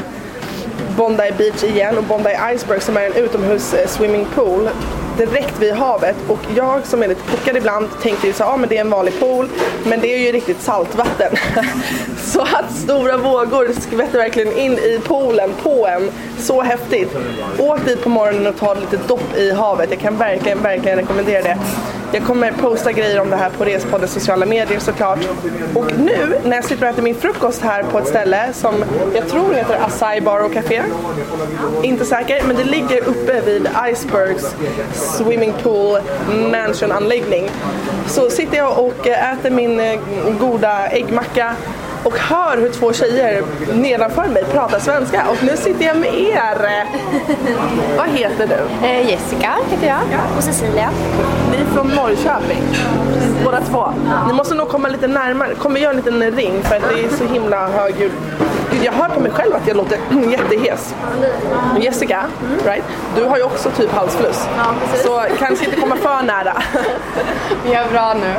Bondi 0.98 1.32
Beach 1.38 1.63
igen 1.63 1.98
och 1.98 2.03
Bondi 2.03 2.30
Iceberg 2.53 2.82
som 2.82 2.98
är 2.98 3.01
en 3.01 3.13
utomhus 3.13 3.74
eh, 3.74 3.88
swimmingpool 3.88 4.70
direkt 5.18 5.60
vid 5.60 5.74
havet 5.74 6.15
och 6.27 6.39
jag 6.56 6.86
som 6.86 7.03
är 7.03 7.08
lite 7.08 7.22
puckad 7.22 7.58
ibland 7.58 7.88
tänkte 8.01 8.27
ju 8.27 8.34
så 8.34 8.44
ja 8.44 8.58
men 8.58 8.70
det 8.70 8.77
är 8.77 8.82
en 8.82 8.89
vanlig 8.89 9.20
pool 9.20 9.50
men 9.86 10.00
det 10.00 10.13
är 10.13 10.18
ju 10.18 10.32
riktigt 10.32 10.62
saltvatten. 10.62 11.36
så 12.24 12.42
att 12.42 12.72
stora 12.72 13.18
vågor 13.18 13.82
skvätter 13.82 14.18
verkligen 14.18 14.58
in 14.58 14.74
i 14.74 15.01
poolen 15.03 15.50
på 15.63 15.88
en. 15.88 16.10
Så 16.38 16.62
häftigt. 16.62 17.15
Åk 17.60 17.86
dit 17.86 18.03
på 18.03 18.10
morgonen 18.10 18.48
och 18.48 18.58
ta 18.58 18.74
lite 18.74 18.98
dopp 19.08 19.36
i 19.36 19.51
havet. 19.51 19.89
Jag 19.89 20.00
kan 20.00 20.18
verkligen, 20.18 20.62
verkligen 20.62 20.98
rekommendera 20.98 21.44
det. 21.44 21.58
Jag 22.13 22.25
kommer 22.25 22.51
posta 22.51 22.91
grejer 22.91 23.20
om 23.20 23.29
det 23.29 23.36
här 23.36 23.50
på 23.50 23.65
Respoddens 23.65 24.12
sociala 24.12 24.46
medier 24.46 24.79
såklart. 24.79 25.20
Och 25.75 25.86
nu 26.00 26.39
när 26.43 26.55
jag 26.55 26.65
sitter 26.65 26.84
och 26.84 26.89
äter 26.89 27.01
min 27.01 27.15
frukost 27.15 27.62
här 27.62 27.84
på 27.84 28.00
ett 28.00 28.08
ställe 28.08 28.53
som 28.53 28.84
jag 29.15 29.27
tror 29.27 29.53
heter 29.53 29.79
Acai 29.82 30.22
Bar 30.22 30.39
och 30.46 30.53
Café. 30.53 30.84
Inte 31.84 32.05
säker, 32.05 32.43
men 32.48 32.55
det 32.55 32.63
ligger 32.63 33.03
uppe 33.08 33.41
vid 33.41 33.70
Icebergs 33.89 34.55
swimmingpool 34.93 36.00
mansion-anläggning. 36.51 37.50
Så 38.08 38.29
sitter 38.29 38.58
jag 38.58 38.79
och 38.79 39.08
äter 39.08 39.50
min 39.50 39.79
eh, 39.79 40.00
goda 40.39 40.88
äggmacka 40.88 41.55
och 42.03 42.17
hör 42.19 42.57
hur 42.57 42.69
två 42.69 42.93
tjejer 42.93 43.43
nedanför 43.74 44.27
mig 44.27 44.43
pratar 44.51 44.79
svenska 44.79 45.29
och 45.29 45.43
nu 45.43 45.57
sitter 45.57 45.86
jag 45.86 45.98
med 45.98 46.13
er. 46.19 46.86
Vad 47.98 48.10
heter 48.10 48.48
du? 48.48 48.88
Eh, 48.88 49.10
Jessica 49.10 49.55
heter 49.69 49.88
jag. 49.88 50.00
Och 50.38 50.43
Cecilia. 50.43 50.89
Ni 51.51 51.57
är 51.57 51.65
från 51.65 51.88
Norrköping, 51.88 52.63
båda 53.43 53.62
två. 53.62 53.88
Ni 54.27 54.33
måste 54.33 54.55
nog 54.55 54.69
komma 54.69 54.88
lite 54.88 55.07
närmare. 55.07 55.55
Kommer 55.55 55.79
göra 55.79 55.91
en 55.91 55.98
liten 55.98 56.31
ring 56.31 56.63
för 56.63 56.75
att 56.75 56.83
det 56.95 57.03
är 57.03 57.10
så 57.10 57.33
himla 57.33 57.67
hög 57.67 57.95
ljud. 58.00 58.12
Gud, 58.12 58.52
jag 58.84 58.92
hör 58.92 59.10
på 59.10 59.20
mig 59.20 59.32
själv 59.32 59.56
att 59.56 59.68
jag 59.68 59.78
låter 59.78 59.98
jättehes. 60.32 60.96
Jessica, 61.80 62.25
right? 62.66 62.84
Du 63.16 63.24
har 63.24 63.38
ju 63.38 63.44
också 63.44 63.70
typ 63.70 63.92
halsfluss. 63.92 64.48
så 65.04 65.24
kanske 65.40 65.66
inte 65.66 65.78
komma 65.82 65.96
för 65.96 66.24
nära. 66.24 66.54
Vi 67.66 67.74
är 67.74 67.90
bra 67.92 68.13
nu. 68.13 68.36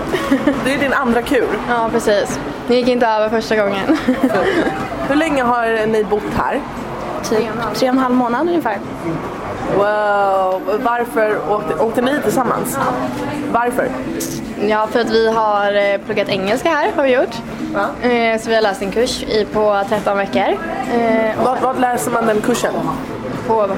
Det 0.65 0.75
är 0.75 0.79
din 0.79 0.93
andra 0.93 1.23
kur. 1.23 1.49
Ja, 1.69 1.89
precis. 1.93 2.39
Det 2.69 2.75
gick 2.75 2.89
inte 2.89 3.07
över 3.07 3.29
första 3.29 3.57
gången. 3.57 3.99
Hur 5.09 5.15
länge 5.17 5.43
har 5.43 5.87
ni 5.87 6.05
bott 6.05 6.23
här? 6.37 6.61
Typ 7.31 7.49
tre 7.75 7.88
och 7.88 7.95
en 7.95 7.99
halv 7.99 8.14
månad 8.14 8.49
ungefär. 8.49 8.78
Wow, 9.76 10.62
varför 10.85 11.52
åkte, 11.52 11.75
åkte 11.75 12.00
ni 12.02 12.21
tillsammans? 12.23 12.78
Varför? 13.52 13.88
Ja, 14.69 14.87
för 14.90 15.00
att 15.00 15.11
vi 15.11 15.33
har 15.33 15.93
eh, 15.93 15.99
pluggat 16.07 16.28
engelska 16.28 16.69
här 16.69 16.93
har 16.97 17.02
vi 17.02 17.14
gjort. 17.14 17.35
Eh, 18.02 18.40
Så 18.40 18.49
vi 18.49 18.54
har 18.54 18.62
läst 18.62 18.83
en 18.83 18.90
kurs 18.90 19.23
i, 19.23 19.45
på 19.52 19.83
13 19.88 20.16
veckor. 20.19 20.59
Eh, 20.95 21.31
Vad, 21.45 21.59
vad 21.61 21.81
läser 21.81 22.11
man 22.11 22.26
den 22.26 22.40
kursen? 22.40 22.75
På, 23.47 23.63
heter 23.63 23.75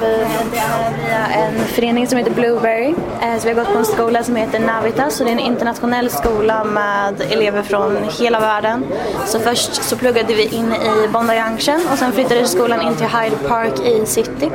Vi, 0.00 0.20
Det 0.52 0.58
är 0.58 1.06
via 1.06 1.26
en 1.46 1.64
förening 1.64 2.06
som 2.06 2.18
heter 2.18 2.30
Blueberry. 2.30 2.94
Eh, 3.22 3.38
Så 3.38 3.48
vi 3.48 3.54
har 3.54 3.64
gått 3.64 3.72
på 3.72 3.78
en 3.78 3.84
skola 3.84 4.22
som 4.22 4.36
heter 4.36 4.58
Navitas 4.60 5.20
och 5.20 5.26
det 5.26 5.32
är 5.32 5.32
en 5.32 5.38
internationell 5.40 6.10
skola 6.10 6.64
med 6.64 7.20
elever 7.30 7.62
från 7.62 7.96
hela 8.18 8.40
världen. 8.40 8.84
Så 9.26 9.40
först 9.40 9.74
så 9.82 9.96
pluggade 9.96 10.34
vi 10.34 10.42
in 10.46 10.72
i 10.72 11.08
Bondi 11.08 11.34
Junction 11.34 11.80
och 11.92 11.98
sen 11.98 12.12
flyttade 12.12 12.46
skolan 12.48 12.80
in 12.80 12.94
till 12.94 13.06
Hyde 13.06 13.36
Park 13.48 13.80
i 13.80 14.06
city. 14.06 14.50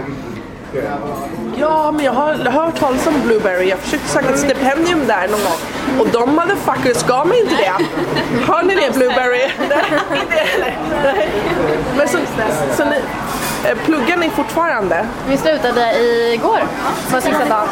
Ja, 1.55 1.91
men 1.91 2.05
jag 2.05 2.11
har 2.13 2.33
hört 2.33 2.79
talas 2.79 3.07
om 3.07 3.13
Blueberry. 3.25 3.69
Jag 3.69 3.79
försökte 3.79 4.07
söka 4.07 4.29
ett 4.29 4.39
stipendium 4.39 5.07
där 5.07 5.27
någon 5.27 5.39
gång. 5.43 5.99
Och 5.99 6.07
de 6.07 6.35
motherfuckers 6.35 7.03
gav 7.03 7.27
mig 7.27 7.39
inte 7.41 7.55
det. 7.55 7.71
Hör 8.47 8.63
ni 8.63 8.75
det 8.75 8.93
Blueberry? 8.95 9.39
Nej, 9.69 9.83
inte 10.21 10.35
heller. 10.35 10.75
Men 11.97 12.07
så, 12.07 12.17
så 12.77 12.85
ni, 12.85 12.95
eh, 12.95 13.01
pluggar 13.85 14.17
ni 14.17 14.29
fortfarande? 14.29 15.05
vi 15.27 15.37
slutade 15.37 15.99
igår 16.33 16.59
på 17.11 17.21
sista 17.21 17.45
dagen. 17.45 17.67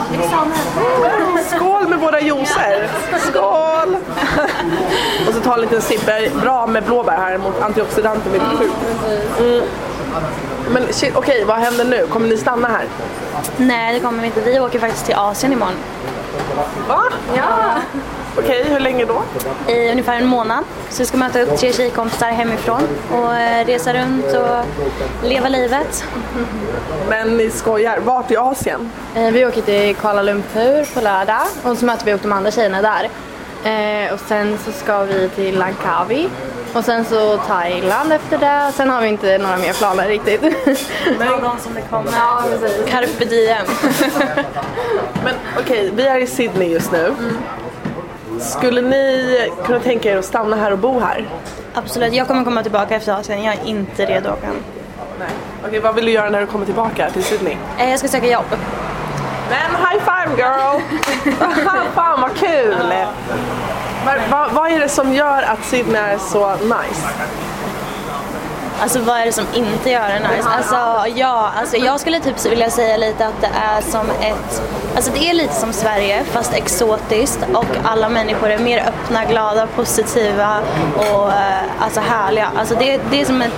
Skål 1.55 1.87
med 1.87 1.99
våra 1.99 2.19
juicer! 2.19 2.89
Skål! 3.19 3.97
Och 5.27 5.33
så 5.33 5.41
ta 5.41 5.53
en 5.53 5.61
liten 5.61 5.81
sipper. 5.81 6.29
Bra 6.41 6.67
med 6.67 6.83
blåbär 6.83 7.17
här 7.17 7.37
mot 7.37 7.61
antioxidanter 7.61 8.29
vid 8.29 8.41
sjuk. 8.41 8.71
Mm. 9.39 9.63
Men 10.69 10.93
shit, 10.93 11.15
okej, 11.15 11.43
vad 11.45 11.57
händer 11.57 11.85
nu? 11.85 12.07
Kommer 12.07 12.27
ni 12.27 12.37
stanna 12.37 12.67
här? 12.67 12.85
Nej, 13.57 13.93
det 13.93 13.99
kommer 13.99 14.21
vi 14.21 14.27
inte. 14.27 14.41
Vi 14.41 14.59
åker 14.59 14.79
faktiskt 14.79 15.05
till 15.05 15.15
Asien 15.15 15.53
imorgon. 15.53 15.75
Va? 16.87 17.03
Ja! 17.35 17.75
Okej, 18.37 18.63
hur 18.69 18.79
länge 18.79 19.05
då? 19.05 19.23
I 19.71 19.91
ungefär 19.91 20.15
en 20.17 20.25
månad. 20.27 20.63
Så 20.89 20.99
vi 20.99 21.05
ska 21.05 21.17
möta 21.17 21.41
upp 21.41 21.57
tre 21.57 21.73
tjejkompisar 21.73 22.27
hemifrån 22.27 22.81
och 23.11 23.35
eh, 23.35 23.65
resa 23.65 23.93
runt 23.93 24.25
och 24.33 24.65
leva 25.27 25.49
livet. 25.49 26.03
Men 27.09 27.37
ni 27.37 27.49
skojar, 27.49 27.97
vart 27.99 28.31
i 28.31 28.37
Asien? 28.37 28.91
Eh, 29.15 29.31
Vi 29.31 29.45
åker 29.45 29.61
till 29.61 29.95
Kuala 29.95 30.21
Lumpur 30.21 30.93
på 30.93 31.01
lördag 31.01 31.41
och 31.63 31.77
så 31.77 31.85
möter 31.85 32.05
vi 32.05 32.13
upp 32.13 32.21
de 32.21 32.31
andra 32.31 32.51
tjejerna 32.51 32.81
där. 32.81 33.09
Eh, 33.63 34.13
och 34.13 34.19
sen 34.27 34.57
så 34.65 34.71
ska 34.71 34.99
vi 35.03 35.29
till 35.29 35.57
Langkawi 35.59 36.29
och 36.73 36.85
sen 36.85 37.05
så 37.05 37.37
Thailand 37.37 38.13
efter 38.13 38.37
det. 38.37 38.71
Sen 38.75 38.89
har 38.89 39.01
vi 39.01 39.07
inte 39.07 39.37
några 39.37 39.57
mer 39.57 39.73
planer 39.73 40.07
riktigt. 40.07 40.41
Någon 41.19 41.59
som 41.59 41.73
det 41.73 41.81
kommer. 41.89 42.11
ja, 42.17 42.43
precis. 42.49 42.89
Carpe 42.89 43.25
diem. 43.25 43.65
Men 45.23 45.33
okej, 45.59 45.91
vi 45.95 46.07
är 46.07 46.17
i 46.17 46.27
Sydney 46.27 46.69
just 46.69 46.91
nu. 46.91 47.15
Skulle 48.41 48.81
ni 48.81 49.37
kunna 49.65 49.79
tänka 49.79 50.11
er 50.11 50.17
att 50.17 50.25
stanna 50.25 50.55
här 50.55 50.71
och 50.71 50.77
bo 50.77 50.99
här? 50.99 51.25
Absolut, 51.73 52.13
jag 52.13 52.27
kommer 52.27 52.43
komma 52.43 52.63
tillbaka 52.63 52.95
efter 52.95 53.13
Asien. 53.13 53.43
Jag 53.43 53.53
är 53.55 53.65
inte 53.65 54.05
redo 54.05 54.29
att 54.29 54.37
åka 54.37 54.47
hem. 54.47 54.55
Nej. 55.19 55.27
Okej, 55.67 55.79
vad 55.79 55.95
vill 55.95 56.05
du 56.05 56.11
göra 56.11 56.29
när 56.29 56.41
du 56.41 56.47
kommer 56.47 56.65
tillbaka 56.65 57.09
till 57.09 57.23
Sydney? 57.23 57.57
Eh, 57.77 57.89
Jag 57.89 57.99
ska 57.99 58.07
söka 58.07 58.27
jobb. 58.27 58.45
Men 59.49 59.71
high 59.75 59.99
five 60.03 60.37
girl! 60.37 60.79
Fan 61.95 62.21
vad 62.21 62.35
kul! 62.35 62.75
Vad, 64.31 64.51
vad 64.51 64.71
är 64.71 64.79
det 64.79 64.89
som 64.89 65.13
gör 65.13 65.41
att 65.43 65.65
Sydney 65.65 66.01
är 66.01 66.17
så 66.17 66.51
nice? 66.55 67.07
Alltså 68.81 68.99
vad 68.99 69.17
är 69.17 69.25
det 69.25 69.31
som 69.31 69.45
inte 69.53 69.89
gör 69.89 70.07
det 70.07 70.19
nice? 70.19 70.49
Alltså 70.49 70.75
ja, 71.19 71.51
alltså 71.59 71.77
jag 71.77 71.99
skulle 71.99 72.19
typ 72.19 72.45
vilja 72.45 72.69
säga 72.69 72.97
lite 72.97 73.27
att 73.27 73.41
det 73.41 73.49
är 73.53 73.81
som 73.81 74.09
ett, 74.09 74.61
alltså 74.95 75.11
det 75.11 75.29
är 75.29 75.33
lite 75.33 75.53
som 75.53 75.73
Sverige 75.73 76.23
fast 76.23 76.53
exotiskt 76.53 77.39
och 77.53 77.65
alla 77.83 78.09
människor 78.09 78.49
är 78.49 78.59
mer 78.59 78.79
öppna, 78.87 79.25
glada, 79.25 79.67
positiva 79.67 80.59
och 80.97 81.31
eh, 81.31 81.63
alltså 81.79 81.99
härliga. 81.99 82.51
Alltså 82.57 82.75
det, 82.75 82.99
det 83.11 83.21
är 83.21 83.25
som 83.25 83.41
en, 83.41 83.51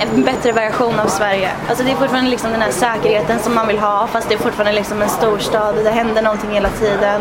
en 0.00 0.22
bättre 0.22 0.52
version 0.52 1.00
av 1.00 1.06
Sverige. 1.06 1.50
Alltså 1.68 1.84
det 1.84 1.90
är 1.90 1.96
fortfarande 1.96 2.30
liksom 2.30 2.50
den 2.52 2.62
här 2.62 2.70
säkerheten 2.70 3.38
som 3.38 3.54
man 3.54 3.66
vill 3.66 3.78
ha 3.78 4.06
fast 4.06 4.28
det 4.28 4.34
är 4.34 4.38
fortfarande 4.38 4.72
liksom 4.72 5.02
en 5.02 5.08
storstad, 5.08 5.78
och 5.78 5.84
det 5.84 5.90
händer 5.90 6.22
någonting 6.22 6.50
hela 6.50 6.68
tiden. 6.68 7.20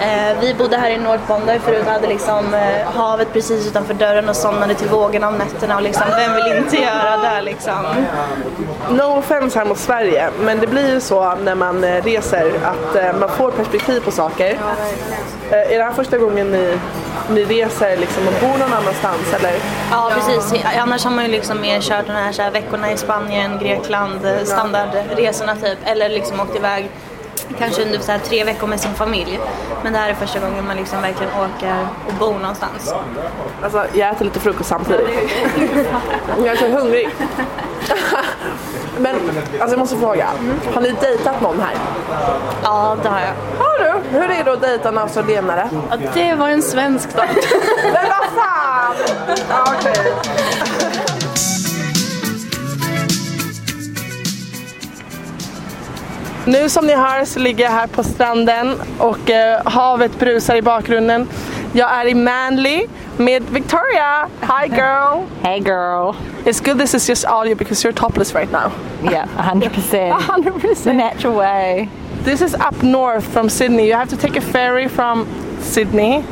Eh, 0.00 0.36
vi 0.40 0.54
bodde 0.54 0.76
här 0.76 0.90
i 0.90 0.98
North 0.98 1.26
Bondi 1.28 1.58
förut 1.58 1.82
och 1.86 1.92
hade 1.92 2.06
liksom 2.06 2.54
eh, 2.54 2.92
havet 2.94 3.32
precis 3.32 3.66
utanför 3.66 3.94
dörren 3.94 4.28
och 4.28 4.36
somnade 4.36 4.74
till 4.74 4.88
vågorna 4.88 5.28
om 5.28 5.34
nätterna 5.34 5.76
och 5.76 5.82
liksom, 5.82 6.02
vem 6.16 6.34
vill 6.34 6.56
inte 6.56 6.76
göra 6.76 7.16
det 7.16 7.42
liksom? 7.42 7.84
No 8.90 9.18
offense 9.18 9.58
här 9.58 9.66
mot 9.66 9.78
Sverige, 9.78 10.28
men 10.40 10.60
det 10.60 10.66
blir 10.66 10.90
ju 10.94 11.00
så 11.00 11.34
när 11.34 11.54
man 11.54 11.84
eh, 11.84 12.02
reser 12.04 12.52
att 12.64 13.18
man 13.20 13.28
får 13.28 13.50
perspektiv 13.50 14.00
på 14.00 14.10
saker. 14.10 14.58
Eh, 15.50 15.72
Är 15.72 15.78
det 15.78 15.84
här 15.84 15.92
första 15.92 16.18
gången 16.18 16.50
ni, 16.50 16.78
ni 17.30 17.44
reser 17.44 17.96
liksom 17.96 18.28
och 18.28 18.34
bor 18.40 18.58
någon 18.58 18.72
annanstans 18.72 19.34
eller? 19.38 19.52
Ja 19.90 20.10
precis, 20.14 20.64
annars 20.78 21.04
har 21.04 21.10
man 21.10 21.24
ju 21.24 21.30
liksom 21.30 21.60
mer 21.60 21.80
kört 21.80 22.06
de 22.06 22.12
här, 22.12 22.32
så 22.32 22.42
här 22.42 22.50
veckorna 22.50 22.92
i 22.92 22.96
Spanien, 22.96 23.58
Grekland, 23.58 24.20
standardresorna 24.44 25.56
typ, 25.56 25.78
eller 25.84 26.08
liksom 26.08 26.40
åkt 26.40 26.56
iväg 26.56 26.90
kanske 27.58 27.82
under 27.82 27.98
så 27.98 28.12
här, 28.12 28.18
tre 28.18 28.44
veckor 28.44 28.66
med 28.66 28.80
sin 28.80 28.94
familj. 28.94 29.40
Men 29.82 29.92
det 29.92 29.98
här 29.98 30.10
är 30.10 30.14
första 30.14 30.38
gången 30.38 30.66
man 30.66 30.76
liksom 30.76 31.02
verkligen 31.02 31.32
åker 31.32 31.86
och 32.06 32.14
bor 32.14 32.38
någonstans. 32.38 32.94
Alltså 33.62 33.84
jag 33.92 34.10
äter 34.10 34.24
lite 34.24 34.40
frukost 34.40 34.68
samtidigt. 34.68 35.08
Jag 36.38 36.46
är 36.46 36.56
så 36.56 36.68
hungrig. 36.68 37.08
Men 38.98 39.16
alltså 39.60 39.70
jag 39.70 39.78
måste 39.78 39.96
fråga, 39.96 40.28
har 40.74 40.80
ni 40.80 40.94
dejtat 41.00 41.40
någon 41.40 41.60
här? 41.60 41.74
Ja, 42.62 42.96
det 43.02 43.08
har 43.08 43.20
jag. 43.20 43.64
Har 43.64 43.78
du? 43.78 44.18
Hur 44.18 44.30
är 44.30 44.44
det 44.44 44.52
att 44.52 44.60
dejta 44.60 44.88
en 44.88 44.98
australienare? 44.98 45.68
Ja, 45.90 45.96
det 46.14 46.34
var 46.34 46.48
en 46.48 46.62
svensk 46.62 47.16
dag. 47.16 47.28
Men 47.82 47.92
vad 48.08 48.42
fan! 48.42 48.94
Ja, 49.48 49.74
okej. 49.78 50.12
Nu 56.46 56.68
som 56.68 56.86
ni 56.86 56.94
hör 56.94 57.24
så 57.24 57.38
ligger 57.38 57.64
jag 57.64 57.70
här 57.70 57.86
på 57.86 58.02
stranden 58.02 58.74
och 58.98 59.30
eh, 59.30 59.60
havet 59.64 60.18
brusar 60.18 60.56
i 60.56 60.62
bakgrunden. 60.62 61.28
Jag 61.72 61.92
är 61.92 62.06
i 62.06 62.14
Manly 62.14 62.86
med 63.16 63.42
Victoria. 63.50 64.28
Hi 64.40 64.68
girl! 64.68 65.22
Hey 65.42 65.58
girl. 65.58 66.14
It's 66.44 66.64
good 66.64 66.78
this 66.78 66.94
is 66.94 67.08
just 67.08 67.24
audio 67.26 67.54
because 67.54 67.84
you're 67.88 67.92
topless 67.96 68.34
right 68.34 68.52
now. 68.52 68.72
Yeah, 69.12 69.26
100%. 69.38 70.12
100%. 70.18 70.74
The 70.84 70.92
natural 70.92 71.34
way. 71.34 71.88
This 72.24 72.40
is 72.42 72.54
up 72.54 72.82
north 72.82 73.24
from 73.32 73.48
Sydney. 73.48 73.86
You 73.88 73.94
have 73.96 74.08
to 74.10 74.16
take 74.16 74.36
a 74.36 74.40
ferry 74.40 74.88
from 74.88 75.26
Sydney. 75.60 76.22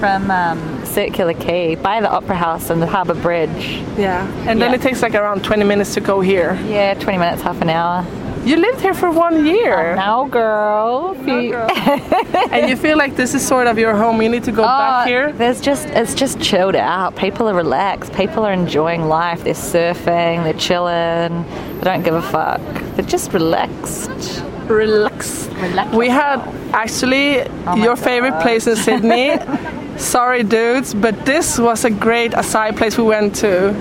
From 0.00 0.30
um, 0.30 0.58
Circular 0.84 1.32
Quay 1.34 1.76
by 1.76 2.00
the 2.00 2.10
Opera 2.10 2.36
House 2.36 2.70
and 2.70 2.82
the 2.82 2.86
Harbour 2.86 3.14
Bridge. 3.14 3.82
Yeah. 3.98 4.26
And 4.46 4.60
then 4.60 4.70
Yeah. 4.70 4.74
it 4.74 4.82
takes 4.82 5.02
like 5.02 5.14
around 5.14 5.42
20 5.44 5.64
minutes 5.64 5.94
to 5.94 6.00
go 6.00 6.20
here. 6.20 6.58
Yeah, 6.68 6.94
20 6.94 7.18
minutes, 7.18 7.42
half 7.42 7.60
an 7.62 7.70
hour. 7.70 8.04
You 8.44 8.56
lived 8.56 8.80
here 8.80 8.94
for 8.94 9.10
one 9.10 9.46
year. 9.46 9.96
now, 9.96 10.26
girl. 10.28 11.16
If 11.18 11.26
you- 11.26 11.54
and 12.52 12.68
you 12.68 12.76
feel 12.76 12.98
like 12.98 13.16
this 13.16 13.34
is 13.34 13.46
sort 13.46 13.66
of 13.66 13.78
your 13.78 13.94
home. 13.96 14.20
You 14.20 14.28
need 14.28 14.44
to 14.44 14.52
go 14.52 14.62
back 14.62 15.06
Oh, 15.06 15.08
here. 15.08 15.32
There's 15.32 15.60
just 15.60 15.86
it's 15.88 16.14
just 16.14 16.40
chilled 16.40 16.76
out. 16.76 17.16
People 17.16 17.48
are 17.48 17.54
relaxed. 17.54 18.12
People 18.12 18.44
are 18.44 18.52
enjoying 18.52 19.02
life. 19.08 19.44
They're 19.44 19.54
surfing. 19.54 20.44
They're 20.44 20.52
chilling. 20.68 21.44
They 21.78 21.84
don't 21.84 22.02
give 22.02 22.14
a 22.14 22.22
fuck. 22.22 22.60
They're 22.96 23.06
just 23.16 23.32
relaxed. 23.32 24.42
Relax. 24.68 25.46
Relax 25.46 25.94
We 25.96 26.08
had 26.08 26.38
actually 26.72 27.40
Oh 27.66 27.76
your 27.76 27.96
favorite 27.96 28.40
place 28.42 28.66
in 28.66 28.76
Sydney. 28.76 29.36
Sorry, 29.98 30.42
dudes, 30.42 30.92
but 30.92 31.14
this 31.24 31.58
was 31.58 31.84
a 31.84 31.90
great 31.90 32.32
acai 32.32 32.76
place 32.76 32.98
we 32.98 33.04
went 33.04 33.36
to. 33.36 33.72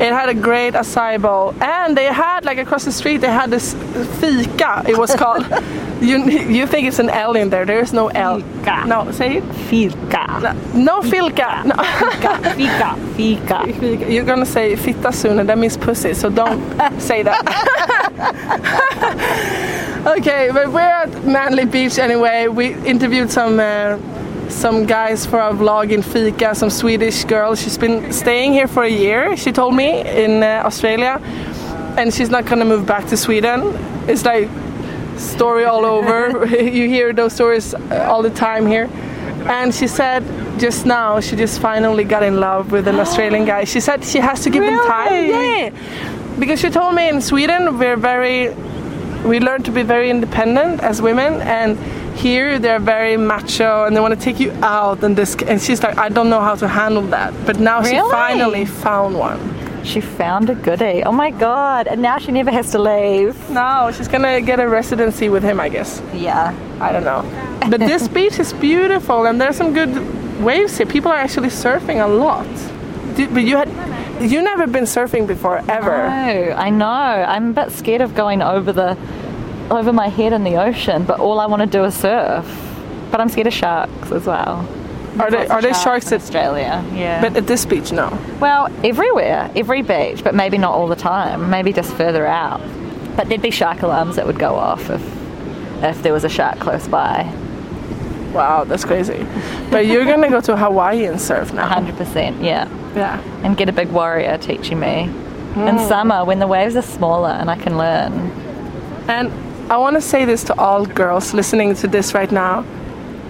It 0.00 0.12
had 0.12 0.28
a 0.28 0.34
great 0.34 0.74
acai 0.74 1.22
bowl, 1.22 1.54
and 1.62 1.96
they 1.96 2.06
had 2.06 2.44
like 2.44 2.58
across 2.58 2.84
the 2.84 2.92
street 2.92 3.18
they 3.18 3.28
had 3.30 3.50
this 3.50 3.74
fika. 4.20 4.82
It 4.88 4.98
was 4.98 5.14
called. 5.14 5.46
you 6.00 6.18
you 6.28 6.66
think 6.66 6.88
it's 6.88 6.98
an 6.98 7.10
L 7.10 7.36
in 7.36 7.50
there? 7.50 7.64
There 7.64 7.78
is 7.80 7.92
no 7.92 8.08
L. 8.08 8.40
Fika. 8.40 8.86
No, 8.86 9.10
say 9.12 9.36
it. 9.36 9.44
Fika. 9.68 10.54
No 10.74 11.00
filka. 11.00 11.64
No. 11.64 11.76
Fika. 12.54 12.96
Fika. 13.14 13.66
Fika. 13.70 14.10
You're 14.12 14.24
gonna 14.24 14.46
say 14.46 14.74
fitta 14.74 15.12
soon, 15.12 15.38
and 15.38 15.48
that 15.48 15.58
means 15.58 15.76
pussy. 15.76 16.12
So 16.14 16.28
don't 16.28 16.60
say 17.00 17.22
that. 17.22 17.44
okay, 20.18 20.50
but 20.52 20.72
we're 20.72 20.80
at 20.80 21.24
Manly 21.24 21.66
Beach 21.66 21.98
anyway. 21.98 22.48
We 22.48 22.74
interviewed 22.84 23.30
some 23.30 23.60
uh, 23.60 23.96
some 24.54 24.86
guys 24.86 25.26
for 25.26 25.40
a 25.40 25.52
vlog 25.52 25.90
in 25.90 26.02
Fika, 26.02 26.54
some 26.54 26.70
Swedish 26.70 27.24
girl. 27.24 27.54
She's 27.54 27.76
been 27.76 28.12
staying 28.12 28.52
here 28.52 28.68
for 28.68 28.84
a 28.84 28.88
year. 28.88 29.36
She 29.36 29.52
told 29.52 29.74
me 29.74 30.00
in 30.00 30.42
uh, 30.42 30.62
Australia, 30.64 31.20
and 31.98 32.14
she's 32.14 32.30
not 32.30 32.46
gonna 32.46 32.64
move 32.64 32.86
back 32.86 33.06
to 33.08 33.16
Sweden. 33.16 33.60
It's 34.08 34.24
like 34.24 34.48
story 35.18 35.64
all 35.64 35.84
over. 35.84 36.46
you 36.78 36.88
hear 36.88 37.12
those 37.12 37.32
stories 37.32 37.74
uh, 37.74 38.08
all 38.08 38.22
the 38.22 38.30
time 38.30 38.66
here. 38.66 38.88
And 39.46 39.74
she 39.74 39.86
said 39.86 40.22
just 40.58 40.86
now 40.86 41.20
she 41.20 41.36
just 41.36 41.60
finally 41.60 42.04
got 42.04 42.22
in 42.22 42.38
love 42.40 42.72
with 42.72 42.88
an 42.88 43.00
Australian 43.00 43.44
guy. 43.52 43.64
She 43.64 43.80
said 43.80 44.04
she 44.04 44.18
has 44.18 44.42
to 44.44 44.50
give 44.50 44.62
him 44.62 44.78
time. 44.86 45.12
Really? 45.12 45.64
Yeah. 45.64 46.36
Because 46.38 46.60
she 46.60 46.70
told 46.70 46.94
me 46.94 47.08
in 47.08 47.20
Sweden 47.20 47.78
we're 47.78 47.96
very 47.96 48.54
we 49.24 49.40
learn 49.40 49.62
to 49.62 49.72
be 49.72 49.82
very 49.82 50.10
independent 50.10 50.82
as 50.82 51.00
women 51.00 51.40
and 51.42 51.78
here 52.14 52.58
they're 52.58 52.78
very 52.78 53.16
macho 53.16 53.84
and 53.84 53.94
they 53.94 54.00
want 54.00 54.14
to 54.18 54.20
take 54.20 54.40
you 54.40 54.52
out 54.62 55.02
and 55.02 55.16
this 55.16 55.34
and 55.46 55.60
she's 55.60 55.82
like 55.82 55.98
I 55.98 56.08
don't 56.08 56.30
know 56.30 56.40
how 56.40 56.54
to 56.56 56.68
handle 56.68 57.02
that. 57.08 57.34
But 57.46 57.58
now 57.58 57.82
she 57.82 57.98
finally 58.10 58.64
found 58.64 59.18
one. 59.18 59.40
She 59.84 60.00
found 60.00 60.48
a 60.48 60.54
goodie. 60.54 61.02
Oh 61.04 61.12
my 61.12 61.30
god! 61.30 61.86
And 61.88 62.00
now 62.00 62.16
she 62.16 62.32
never 62.32 62.50
has 62.50 62.70
to 62.70 62.78
leave. 62.78 63.34
No, 63.50 63.90
she's 63.94 64.08
gonna 64.08 64.40
get 64.40 64.58
a 64.58 64.68
residency 64.68 65.28
with 65.28 65.42
him 65.42 65.60
I 65.60 65.68
guess. 65.68 66.02
Yeah. 66.14 66.54
I 66.80 66.92
don't 66.92 67.04
know. 67.04 67.22
But 67.70 67.80
this 67.80 68.08
beach 68.16 68.38
is 68.38 68.52
beautiful 68.52 69.26
and 69.26 69.40
there's 69.40 69.56
some 69.56 69.74
good 69.74 69.92
waves 70.42 70.78
here. 70.78 70.86
People 70.86 71.10
are 71.10 71.18
actually 71.18 71.48
surfing 71.50 72.02
a 72.02 72.08
lot. 72.08 72.46
Did, 73.16 73.34
but 73.34 73.44
you 73.44 73.56
had 73.56 73.68
you 74.20 74.42
never 74.42 74.66
been 74.66 74.84
surfing 74.84 75.26
before 75.26 75.58
ever. 75.68 76.08
No, 76.08 76.54
I 76.56 76.70
know. 76.70 76.86
I'm 76.86 77.50
a 77.50 77.64
bit 77.64 77.72
scared 77.72 78.00
of 78.00 78.14
going 78.14 78.42
over 78.42 78.72
the 78.72 78.96
over 79.70 79.92
my 79.92 80.08
head 80.08 80.32
in 80.32 80.44
the 80.44 80.56
ocean, 80.56 81.04
but 81.04 81.20
all 81.20 81.40
I 81.40 81.46
want 81.46 81.60
to 81.60 81.66
do 81.66 81.84
is 81.84 81.94
surf. 81.94 82.44
But 83.10 83.20
I'm 83.20 83.28
scared 83.28 83.46
of 83.46 83.52
sharks 83.52 84.10
as 84.12 84.26
well. 84.26 84.68
Are 85.20 85.30
they 85.30 85.46
are 85.46 85.62
there 85.62 85.74
sharks 85.74 86.08
in 86.08 86.14
at 86.14 86.20
Australia? 86.22 86.84
Yeah. 86.92 87.20
but 87.20 87.36
at 87.36 87.46
this 87.46 87.64
beach 87.64 87.92
no. 87.92 88.18
well, 88.40 88.68
everywhere, 88.82 89.48
every 89.54 89.82
beach, 89.82 90.24
but 90.24 90.34
maybe 90.34 90.58
not 90.58 90.72
all 90.74 90.88
the 90.88 90.96
time. 90.96 91.48
Maybe 91.50 91.72
just 91.72 91.92
further 91.94 92.26
out. 92.26 92.60
But 93.16 93.28
there'd 93.28 93.40
be 93.42 93.52
shark 93.52 93.82
alarms 93.82 94.16
that 94.16 94.26
would 94.26 94.38
go 94.40 94.56
off 94.56 94.90
if 94.90 95.02
if 95.84 96.02
there 96.02 96.12
was 96.12 96.24
a 96.24 96.28
shark 96.28 96.58
close 96.58 96.88
by. 96.88 97.32
Wow, 98.32 98.64
that's 98.64 98.84
crazy. 98.84 99.24
But 99.70 99.86
you're 99.86 100.04
gonna 100.04 100.28
go 100.30 100.40
to 100.40 100.56
Hawaii 100.56 101.04
and 101.04 101.20
surf 101.20 101.52
now. 101.52 101.68
100%, 101.72 102.42
yeah. 102.42 102.68
Yeah. 102.96 103.20
And 103.44 103.56
get 103.56 103.68
a 103.68 103.72
big 103.72 103.90
warrior 103.92 104.36
teaching 104.38 104.80
me. 104.80 105.02
In 105.54 105.76
Mm. 105.78 105.88
summer, 105.88 106.24
when 106.24 106.40
the 106.40 106.48
waves 106.48 106.74
are 106.74 106.82
smaller 106.82 107.28
and 107.30 107.48
I 107.48 107.54
can 107.56 107.78
learn. 107.78 108.32
And 109.06 109.30
I 109.74 109.76
want 109.76 109.96
to 109.96 110.00
say 110.00 110.24
this 110.24 110.44
to 110.44 110.54
all 110.56 110.86
girls 110.86 111.34
listening 111.34 111.74
to 111.82 111.88
this 111.88 112.14
right 112.14 112.30
now. 112.30 112.64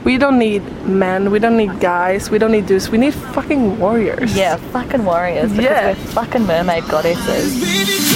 We 0.05 0.19
don't 0.19 0.39
need 0.39 0.61
men, 0.87 1.31
we 1.31 1.39
don't 1.39 1.57
need 1.57 1.81
guys, 1.81 2.29
we 2.31 2.37
don't 2.37 2.53
need 2.53 2.67
dudes, 2.67 2.91
we 2.91 2.99
need 2.99 3.15
fucking 3.15 3.79
warriors. 3.79 4.37
Yeah, 4.37 4.57
fucking 4.57 5.07
warriors 5.07 5.51
because 5.53 5.65
Yeah. 5.65 5.87
we're 5.89 5.95
fucking 6.13 6.45
mermaid 6.47 6.85
goddesses. 6.91 8.14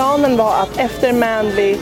Planen 0.00 0.36
var 0.36 0.54
att 0.62 0.78
efter 0.78 1.12
Manly 1.12 1.76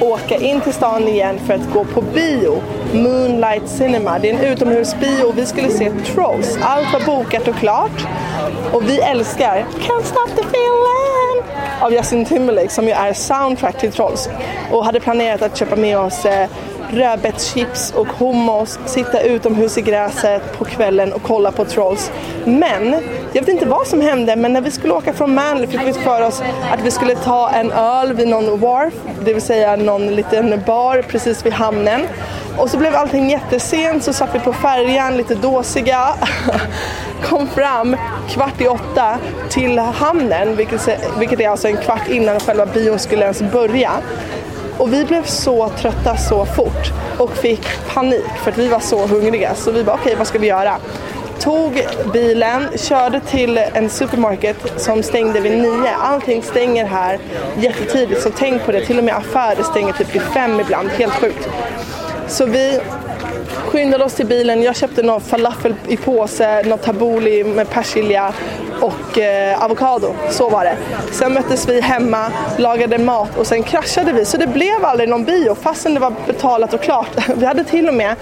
åka 0.00 0.36
in 0.36 0.60
till 0.60 0.72
stan 0.72 1.08
igen 1.08 1.38
för 1.46 1.54
att 1.54 1.72
gå 1.72 1.84
på 1.84 2.00
bio. 2.00 2.62
Moonlight 2.92 3.68
Cinema. 3.68 4.18
Det 4.18 4.30
är 4.30 4.34
en 4.34 4.52
utomhusbio 4.52 5.24
och 5.24 5.38
vi 5.38 5.46
skulle 5.46 5.70
se 5.70 5.90
Trolls. 5.90 6.58
Allt 6.62 6.92
var 6.92 7.00
bokat 7.06 7.48
och 7.48 7.56
klart. 7.56 8.06
Och 8.72 8.88
vi 8.88 8.98
älskar 8.98 9.56
Can't 9.56 10.02
Stop 10.02 10.28
the 10.36 10.42
Feeling 10.42 11.44
av 11.80 11.92
Justin 11.92 12.24
Timberlake 12.24 12.68
som 12.68 12.84
ju 12.84 12.90
är 12.90 13.12
soundtrack 13.12 13.78
till 13.78 13.92
Trolls. 13.92 14.28
Och 14.70 14.84
hade 14.84 15.00
planerat 15.00 15.42
att 15.42 15.56
köpa 15.56 15.76
med 15.76 15.98
oss 15.98 16.24
eh, 16.24 16.48
rödbetschips 16.90 17.92
och 17.92 18.06
hummus, 18.06 18.78
sitta 18.86 19.20
utomhus 19.20 19.78
i 19.78 19.82
gräset 19.82 20.58
på 20.58 20.64
kvällen 20.64 21.12
och 21.12 21.22
kolla 21.22 21.52
på 21.52 21.64
Trolls. 21.64 22.10
Men, 22.44 22.92
jag 23.32 23.40
vet 23.40 23.48
inte 23.48 23.66
vad 23.66 23.86
som 23.86 24.00
hände, 24.00 24.36
men 24.36 24.52
när 24.52 24.60
vi 24.60 24.70
skulle 24.70 24.92
åka 24.92 25.12
från 25.12 25.34
Manly 25.34 25.66
fick 25.66 25.82
vi 25.86 25.92
för 25.92 26.22
oss 26.22 26.42
att 26.72 26.80
vi 26.82 26.90
skulle 26.90 27.14
ta 27.14 27.50
en 27.50 27.72
öl 27.72 28.12
vid 28.12 28.28
någon 28.28 28.60
wharf, 28.60 28.94
det 29.24 29.32
vill 29.32 29.42
säga 29.42 29.76
någon 29.76 30.06
liten 30.06 30.62
bar 30.66 31.02
precis 31.02 31.46
vid 31.46 31.52
hamnen. 31.52 32.06
Och 32.58 32.70
så 32.70 32.78
blev 32.78 32.94
allting 32.94 33.30
jättesent, 33.30 34.04
så 34.04 34.12
satt 34.12 34.34
vi 34.34 34.38
på 34.38 34.52
färjan 34.52 35.16
lite 35.16 35.34
dåsiga. 35.34 36.14
Kom 37.22 37.48
fram 37.48 37.96
kvart 38.28 38.60
i 38.60 38.68
åtta 38.68 39.18
till 39.48 39.78
hamnen, 39.78 40.56
vilket, 40.56 40.88
vilket 41.18 41.40
är 41.40 41.48
alltså 41.48 41.68
en 41.68 41.76
kvart 41.76 42.08
innan 42.08 42.40
själva 42.40 42.66
bion 42.66 42.98
skulle 42.98 43.22
ens 43.22 43.42
börja. 43.42 43.92
Och 44.78 44.92
vi 44.92 45.04
blev 45.04 45.24
så 45.24 45.68
trötta 45.68 46.16
så 46.16 46.46
fort 46.46 46.92
och 47.18 47.36
fick 47.36 47.66
panik 47.94 48.24
för 48.44 48.50
att 48.50 48.58
vi 48.58 48.68
var 48.68 48.80
så 48.80 49.06
hungriga. 49.06 49.54
Så 49.54 49.70
vi 49.70 49.84
bara 49.84 49.96
okej, 49.96 50.14
vad 50.18 50.26
ska 50.26 50.38
vi 50.38 50.46
göra? 50.46 50.76
Tog 51.38 51.86
bilen, 52.12 52.68
körde 52.76 53.20
till 53.20 53.58
en 53.58 53.90
supermarket 53.90 54.56
som 54.76 55.02
stängde 55.02 55.40
vid 55.40 55.58
nio. 55.58 55.90
Allting 56.00 56.42
stänger 56.42 56.84
här 56.84 57.18
jättetidigt 57.58 58.22
så 58.22 58.30
tänk 58.30 58.64
på 58.64 58.72
det. 58.72 58.86
Till 58.86 58.98
och 58.98 59.04
med 59.04 59.16
affärer 59.16 59.62
stänger 59.62 59.92
typ 59.92 60.14
vid 60.14 60.22
fem 60.22 60.60
ibland. 60.60 60.88
Helt 60.88 61.12
sjukt. 61.12 61.48
Så 62.28 62.46
vi 62.46 62.80
skyndade 63.66 64.04
oss 64.04 64.14
till 64.14 64.26
bilen. 64.26 64.62
Jag 64.62 64.76
köpte 64.76 65.02
någon 65.02 65.20
falafel 65.20 65.74
i 65.88 65.96
påse, 65.96 66.62
något 66.62 66.82
tabbouleh 66.82 67.46
med 67.46 67.70
persilja 67.70 68.32
och 68.80 69.18
eh, 69.18 69.64
avokado. 69.64 70.14
Så 70.30 70.48
var 70.48 70.64
det. 70.64 70.76
Sen 71.12 71.32
möttes 71.32 71.68
vi 71.68 71.80
hemma, 71.80 72.32
lagade 72.58 72.98
mat 72.98 73.38
och 73.38 73.46
sen 73.46 73.62
kraschade 73.62 74.12
vi. 74.12 74.24
Så 74.24 74.36
det 74.36 74.46
blev 74.46 74.84
aldrig 74.84 75.08
någon 75.08 75.24
bio 75.24 75.54
fastän 75.54 75.94
det 75.94 76.00
var 76.00 76.12
betalat 76.26 76.74
och 76.74 76.82
klart. 76.82 77.08
Vi 77.36 77.46
hade 77.46 77.64
till 77.64 77.88
och 77.88 77.94
med 77.94 78.14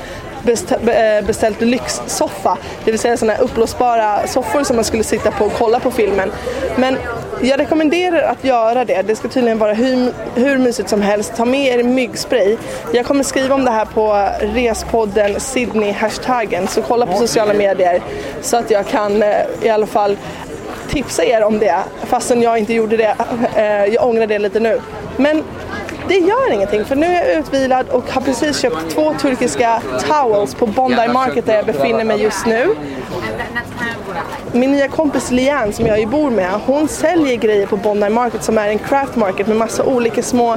eh, 0.47 1.27
beställt 1.27 1.61
lyxsoffa. 1.61 2.59
Det 2.85 2.91
vill 2.91 3.01
säga 3.01 3.17
sådana 3.17 3.33
här 3.33 3.43
uppblåsbara 3.43 4.27
soffor 4.27 4.65
som 4.65 4.77
man 4.77 4.85
skulle 4.85 5.05
sitta 5.05 5.31
på 5.31 5.45
och 5.45 5.53
kolla 5.53 5.81
på 5.81 5.91
filmen. 5.91 6.33
Men 6.77 6.97
jag 7.43 7.61
rekommenderar 7.61 8.23
att 8.23 8.45
göra 8.45 8.85
det. 8.85 9.03
Det 9.03 9.17
ska 9.17 9.29
tydligen 9.29 9.59
vara 9.59 9.73
hur, 9.73 10.13
hur 10.35 10.59
mysigt 10.59 10.89
som 10.89 11.03
helst. 11.03 11.33
Ta 11.37 11.45
med 11.45 11.79
er 11.79 11.83
myggspray. 11.83 12.57
Jag 12.93 13.07
kommer 13.07 13.25
skriva 13.25 13.55
om 13.55 13.65
det 13.65 13.71
här 13.71 13.85
på 13.85 14.29
respodden 14.41 15.37
Sydney-hashtaggen. 15.37 16.67
Så 16.67 16.83
kolla 16.83 17.07
på 17.07 17.13
sociala 17.13 17.55
medier 17.55 18.03
så 18.43 18.57
att 18.57 18.71
jag 18.71 18.87
kan 18.87 19.23
eh, 19.23 19.37
i 19.63 19.69
alla 19.69 19.87
fall 19.87 20.17
tipsa 20.95 21.25
er 21.25 21.43
om 21.45 21.59
det. 21.59 21.77
Fastän 22.07 22.43
jag 22.43 22.59
inte 22.59 22.75
gjorde 22.75 22.97
det. 22.97 23.15
Eh, 23.57 23.95
Jag 23.95 24.09
ångrar 24.09 24.27
det 24.27 24.39
lite 24.39 24.61
nu. 24.61 24.81
Men 25.17 25.45
det 26.09 26.15
gör 26.15 26.53
ingenting 26.53 26.85
för 26.85 26.97
nu 26.97 27.07
är 27.07 27.29
jag 27.29 27.39
utvilad 27.39 27.89
och 27.89 28.11
har 28.11 28.21
precis 28.21 28.59
köpt 28.61 28.91
två 28.91 29.15
turkiska 29.21 29.81
towels 30.09 30.55
på 30.55 30.67
Bondi 30.67 31.09
Market 31.09 31.47
där 31.47 31.55
jag 31.55 31.67
befinner 31.67 32.05
mig 32.05 32.23
just 32.23 32.47
nu. 32.47 32.75
Min 34.53 34.73
nya 34.73 34.89
kompis 34.89 35.31
Lian 35.31 35.73
som 35.73 35.87
jag 35.87 36.01
ju 36.01 36.07
bor 36.07 36.31
med, 36.31 36.51
hon 36.67 36.89
säljer 36.89 37.37
grejer 37.37 37.67
på 37.67 37.77
Bondi 37.77 38.09
Market 38.09 38.43
som 38.45 38.59
är 38.59 38.69
en 38.69 38.79
craft 38.79 39.17
market 39.17 39.47
med 39.47 39.57
massa 39.57 39.85
olika 39.85 40.23
små 40.23 40.57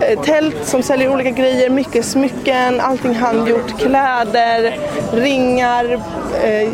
eh, 0.00 0.20
tält 0.20 0.56
som 0.62 0.82
säljer 0.82 1.08
olika 1.12 1.30
grejer, 1.30 1.70
mycket 1.70 2.04
smycken, 2.04 2.80
allting 2.80 3.14
handgjort, 3.14 3.78
kläder, 3.78 4.78
ringar, 5.12 5.92
eh, 6.44 6.68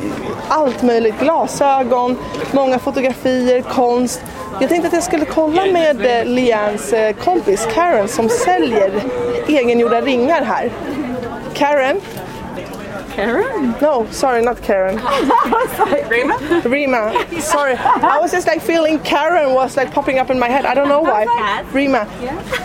allt 0.49 0.83
möjligt, 0.83 1.15
glasögon, 1.21 2.17
många 2.53 2.79
fotografier, 2.79 3.63
konst. 3.63 4.23
Jag 4.61 4.69
tänkte 4.69 4.87
att 4.89 4.95
jag 4.95 5.03
skulle 5.03 5.25
kolla 5.25 5.67
med 5.67 6.07
eh, 6.07 6.25
Lians 6.25 6.93
eh, 6.93 7.15
kompis 7.15 7.69
Karen 7.75 8.09
som 8.09 8.29
säljer 8.29 8.91
egengjorda 9.49 10.01
ringar 10.01 10.43
här. 10.43 10.71
Karen? 11.55 12.01
Karen? 13.17 13.75
No, 13.81 14.07
sorry, 14.11 14.43
not 14.43 14.63
Karen. 14.63 14.97
Rima? 16.09 16.37
Rima. 16.65 17.41
Sorry, 17.41 17.75
I 17.75 18.19
was 18.21 18.31
just 18.31 18.47
like 18.47 18.61
feeling 18.61 18.99
Karen 19.01 19.55
was 19.55 19.77
like 19.77 19.91
popping 19.93 20.19
up 20.19 20.29
in 20.31 20.39
my 20.39 20.49
head. 20.49 20.67
I 20.67 20.75
don't 20.75 20.89
know 20.89 21.01
why. 21.01 21.25
Rima. 21.73 22.05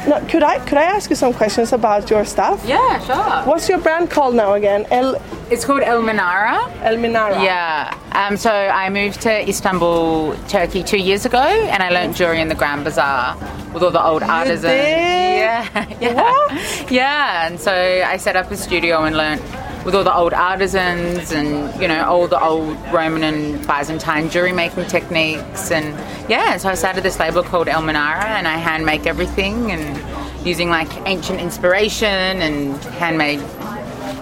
No, 0.08 0.20
could 0.30 0.44
I 0.44 0.60
could 0.60 0.78
I 0.78 0.84
ask 0.84 1.10
you 1.10 1.16
some 1.16 1.34
questions 1.34 1.72
about 1.74 2.10
your 2.10 2.26
stuff? 2.26 2.62
Yeah, 2.66 3.00
sure. 3.00 3.46
What's 3.50 3.70
your 3.70 3.80
brand 3.80 4.10
called 4.12 4.36
now 4.36 4.54
again? 4.54 4.86
El 4.92 5.16
It's 5.50 5.64
called 5.66 5.82
El 5.84 6.02
Minara. 6.02 6.70
El 6.84 6.98
Minara. 6.98 7.42
Yeah. 7.44 7.98
Um, 8.12 8.36
so 8.36 8.52
I 8.52 8.90
moved 8.90 9.22
to 9.22 9.48
Istanbul, 9.50 10.36
Turkey 10.50 10.84
two 10.84 10.98
years 10.98 11.26
ago, 11.26 11.40
and 11.40 11.82
I 11.82 11.90
learnt 11.90 12.18
jewelry 12.18 12.42
in 12.42 12.50
the 12.50 12.56
Grand 12.56 12.84
Bazaar 12.84 13.38
with 13.74 13.84
all 13.84 13.92
the 13.92 14.04
old 14.04 14.24
artisans. 14.24 14.64
did? 14.64 15.22
Yeah. 15.42 15.88
yeah. 16.00 16.88
Yeah. 16.90 17.48
And 17.48 17.60
so 17.60 17.72
I 17.74 18.18
set 18.18 18.36
up 18.36 18.52
a 18.52 18.58
studio 18.58 19.04
and 19.06 19.16
learnt 19.18 19.42
with 19.86 19.96
all 19.96 20.04
the 20.04 20.16
old 20.16 20.34
artisans 20.34 21.32
and 21.32 21.82
you 21.82 21.88
know 21.88 22.04
all 22.06 22.28
the 22.28 22.42
old 22.42 22.78
Roman 22.94 23.24
and 23.24 23.66
Byzantine 23.66 24.30
jewelry 24.30 24.52
making 24.52 24.86
techniques 24.86 25.72
and 25.72 25.88
yeah 26.30 26.58
so 26.58 26.70
I 26.70 26.76
started 26.76 27.04
this 27.04 27.20
label 27.20 27.44
called 27.44 27.68
El 27.68 27.82
Minara 27.82 28.26
and 28.26 28.48
I 28.48 28.58
hand 28.58 28.86
make 28.86 29.08
everything 29.08 29.72
and 29.72 30.46
using 30.46 30.70
like 30.70 30.90
ancient 31.08 31.40
inspiration 31.40 32.08
and 32.08 32.76
handmade 32.96 33.42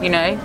you 0.01 0.09
know 0.09 0.37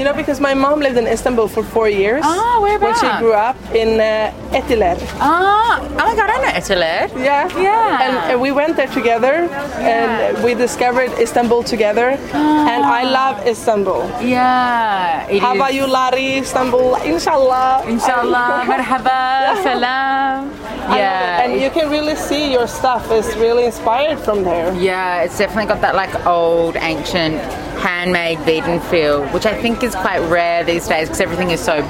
You 0.00 0.06
know, 0.06 0.14
because 0.14 0.40
my 0.40 0.54
mom 0.54 0.80
lived 0.80 0.96
in 0.96 1.06
Istanbul 1.06 1.46
for 1.46 1.62
four 1.62 1.86
years. 1.90 2.22
Ah, 2.24 2.56
where 2.62 2.78
When 2.78 2.94
she 2.94 3.06
grew 3.20 3.34
up 3.34 3.54
in 3.76 4.00
uh, 4.00 4.32
Etiler. 4.48 4.96
Ah, 5.20 5.76
oh 5.78 5.88
my 6.08 6.16
god, 6.16 6.30
I 6.32 6.38
know 6.40 6.56
Italy. 6.56 7.22
Yeah. 7.22 7.44
Yeah. 7.60 8.00
And, 8.04 8.16
and 8.32 8.40
we 8.40 8.50
went 8.50 8.76
there 8.78 8.86
together 8.86 9.44
and 9.76 10.42
we 10.42 10.54
discovered 10.54 11.12
Istanbul 11.20 11.64
together. 11.64 12.16
And 12.32 12.82
I 12.82 13.02
love 13.04 13.46
Istanbul. 13.46 14.08
Yeah. 14.24 15.28
How 15.38 15.52
is- 15.52 15.56
about 15.60 15.74
you, 15.74 15.86
Lari? 15.86 16.38
Istanbul, 16.38 16.94
inshallah. 17.04 17.84
Inshallah, 17.86 18.64
marhaba, 18.72 19.60
salam. 19.62 20.48
Yeah. 20.96 21.42
And 21.44 21.60
you 21.60 21.68
can 21.68 21.90
really 21.90 22.16
see 22.16 22.50
your 22.50 22.66
stuff 22.66 23.12
is 23.12 23.36
really 23.36 23.64
inspired 23.66 24.18
from 24.18 24.44
there. 24.44 24.72
Yeah, 24.80 25.22
it's 25.24 25.36
definitely 25.36 25.66
got 25.66 25.82
that 25.82 25.94
like 25.94 26.26
old, 26.26 26.76
ancient, 26.76 27.36
handmade 27.80 28.38
Vedan 28.40 28.80
feel, 28.90 29.26
which 29.28 29.46
I 29.46 29.54
think 29.60 29.82
is 29.82 29.94
quite 29.94 30.20
rare 30.28 30.64
these 30.64 30.86
days 30.86 31.08
because 31.08 31.20
everything 31.20 31.50
is 31.50 31.60
so 31.60 31.80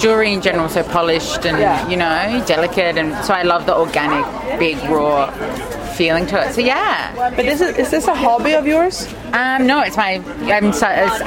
jewelry 0.00 0.32
in 0.32 0.40
general, 0.40 0.68
so 0.68 0.82
polished 0.82 1.44
and 1.46 1.58
Yeah. 1.58 1.88
you 1.88 1.96
know 1.96 2.42
delicate, 2.46 2.96
and 2.98 3.14
so 3.24 3.32
I 3.34 3.42
love 3.42 3.66
the 3.66 3.76
organic, 3.76 4.24
big, 4.58 4.76
raw 4.90 5.30
feeling 5.96 6.26
to 6.26 6.36
it. 6.42 6.52
So 6.54 6.60
yeah. 6.60 7.12
But 7.36 7.44
this 7.44 7.60
is, 7.60 7.76
is 7.78 7.90
this 7.90 8.06
a 8.08 8.14
hobby 8.14 8.54
of 8.54 8.66
yours? 8.66 9.06
Um, 9.32 9.66
no, 9.66 9.80
it's 9.82 9.96
my. 9.96 10.14
I'm, 10.56 10.72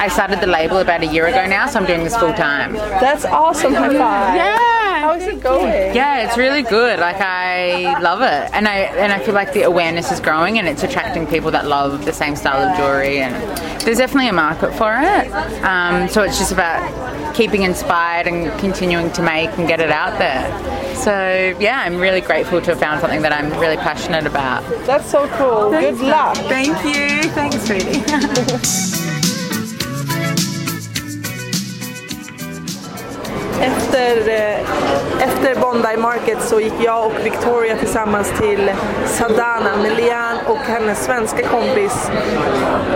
I 0.06 0.08
started 0.08 0.40
the 0.40 0.46
label 0.46 0.78
about 0.78 1.02
a 1.02 1.06
year 1.06 1.26
ago 1.26 1.46
now, 1.46 1.66
so 1.66 1.78
I'm 1.80 1.86
doing 1.86 2.04
this 2.04 2.16
full 2.16 2.34
time. 2.34 2.74
That's 2.74 3.24
awesome. 3.24 3.72
High 3.74 3.88
five. 3.96 4.34
Yeah. 4.36 4.77
How 5.08 5.14
is 5.14 5.26
it 5.26 5.40
going? 5.40 5.96
Yeah, 5.96 6.26
it's 6.26 6.36
really 6.36 6.60
good. 6.60 7.00
Like 7.00 7.16
I 7.18 7.98
love 8.02 8.20
it, 8.20 8.52
and 8.52 8.68
I 8.68 8.80
and 8.80 9.10
I 9.10 9.18
feel 9.18 9.32
like 9.32 9.54
the 9.54 9.62
awareness 9.62 10.12
is 10.12 10.20
growing, 10.20 10.58
and 10.58 10.68
it's 10.68 10.82
attracting 10.82 11.26
people 11.26 11.50
that 11.52 11.66
love 11.66 12.04
the 12.04 12.12
same 12.12 12.36
style 12.36 12.68
of 12.68 12.76
jewelry, 12.76 13.20
and 13.20 13.34
there's 13.80 13.96
definitely 13.96 14.28
a 14.28 14.34
market 14.34 14.74
for 14.74 14.94
it. 14.94 15.32
Um, 15.64 16.08
so 16.10 16.24
it's 16.24 16.36
just 16.36 16.52
about 16.52 17.34
keeping 17.34 17.62
inspired 17.62 18.26
and 18.26 18.52
continuing 18.60 19.10
to 19.12 19.22
make 19.22 19.48
and 19.56 19.66
get 19.66 19.80
it 19.80 19.90
out 19.90 20.18
there. 20.18 20.44
So 20.94 21.56
yeah, 21.58 21.80
I'm 21.86 21.96
really 21.96 22.20
grateful 22.20 22.60
to 22.60 22.66
have 22.72 22.78
found 22.78 23.00
something 23.00 23.22
that 23.22 23.32
I'm 23.32 23.50
really 23.58 23.78
passionate 23.78 24.26
about. 24.26 24.62
That's 24.84 25.10
so 25.10 25.26
cool. 25.38 25.70
Good 25.70 26.00
luck. 26.00 26.36
Thank 26.36 26.84
you. 26.84 27.30
Thanks, 27.30 27.62
sweetie. 27.66 28.98
Efter, 33.60 34.28
eh, 34.28 34.60
efter 35.20 35.60
Bondi 35.60 35.96
Market 35.96 36.42
så 36.42 36.60
gick 36.60 36.74
jag 36.84 37.06
och 37.06 37.12
Victoria 37.24 37.76
tillsammans 37.76 38.32
till 38.40 38.70
Sadana 39.06 39.76
med 39.82 39.96
Lian 39.96 40.36
och 40.46 40.58
hennes 40.58 41.04
svenska 41.04 41.42
kompis 41.42 42.10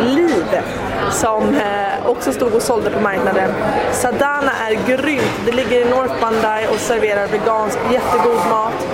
Liv 0.01 0.63
som 1.11 1.55
eh, 1.55 2.07
också 2.07 2.33
stod 2.33 2.55
och 2.55 2.63
sålde 2.63 2.91
på 2.91 3.01
marknaden. 3.01 3.51
Sadana 3.93 4.53
är 4.69 4.97
grymt. 4.97 5.41
Det 5.47 5.53
ligger 5.53 5.87
i 5.87 5.91
North 5.91 6.15
Bondi 6.21 6.67
och 6.73 6.79
serverar 6.79 7.27
vegansk 7.27 7.79
jättegod 7.93 8.39
mat. 8.51 8.87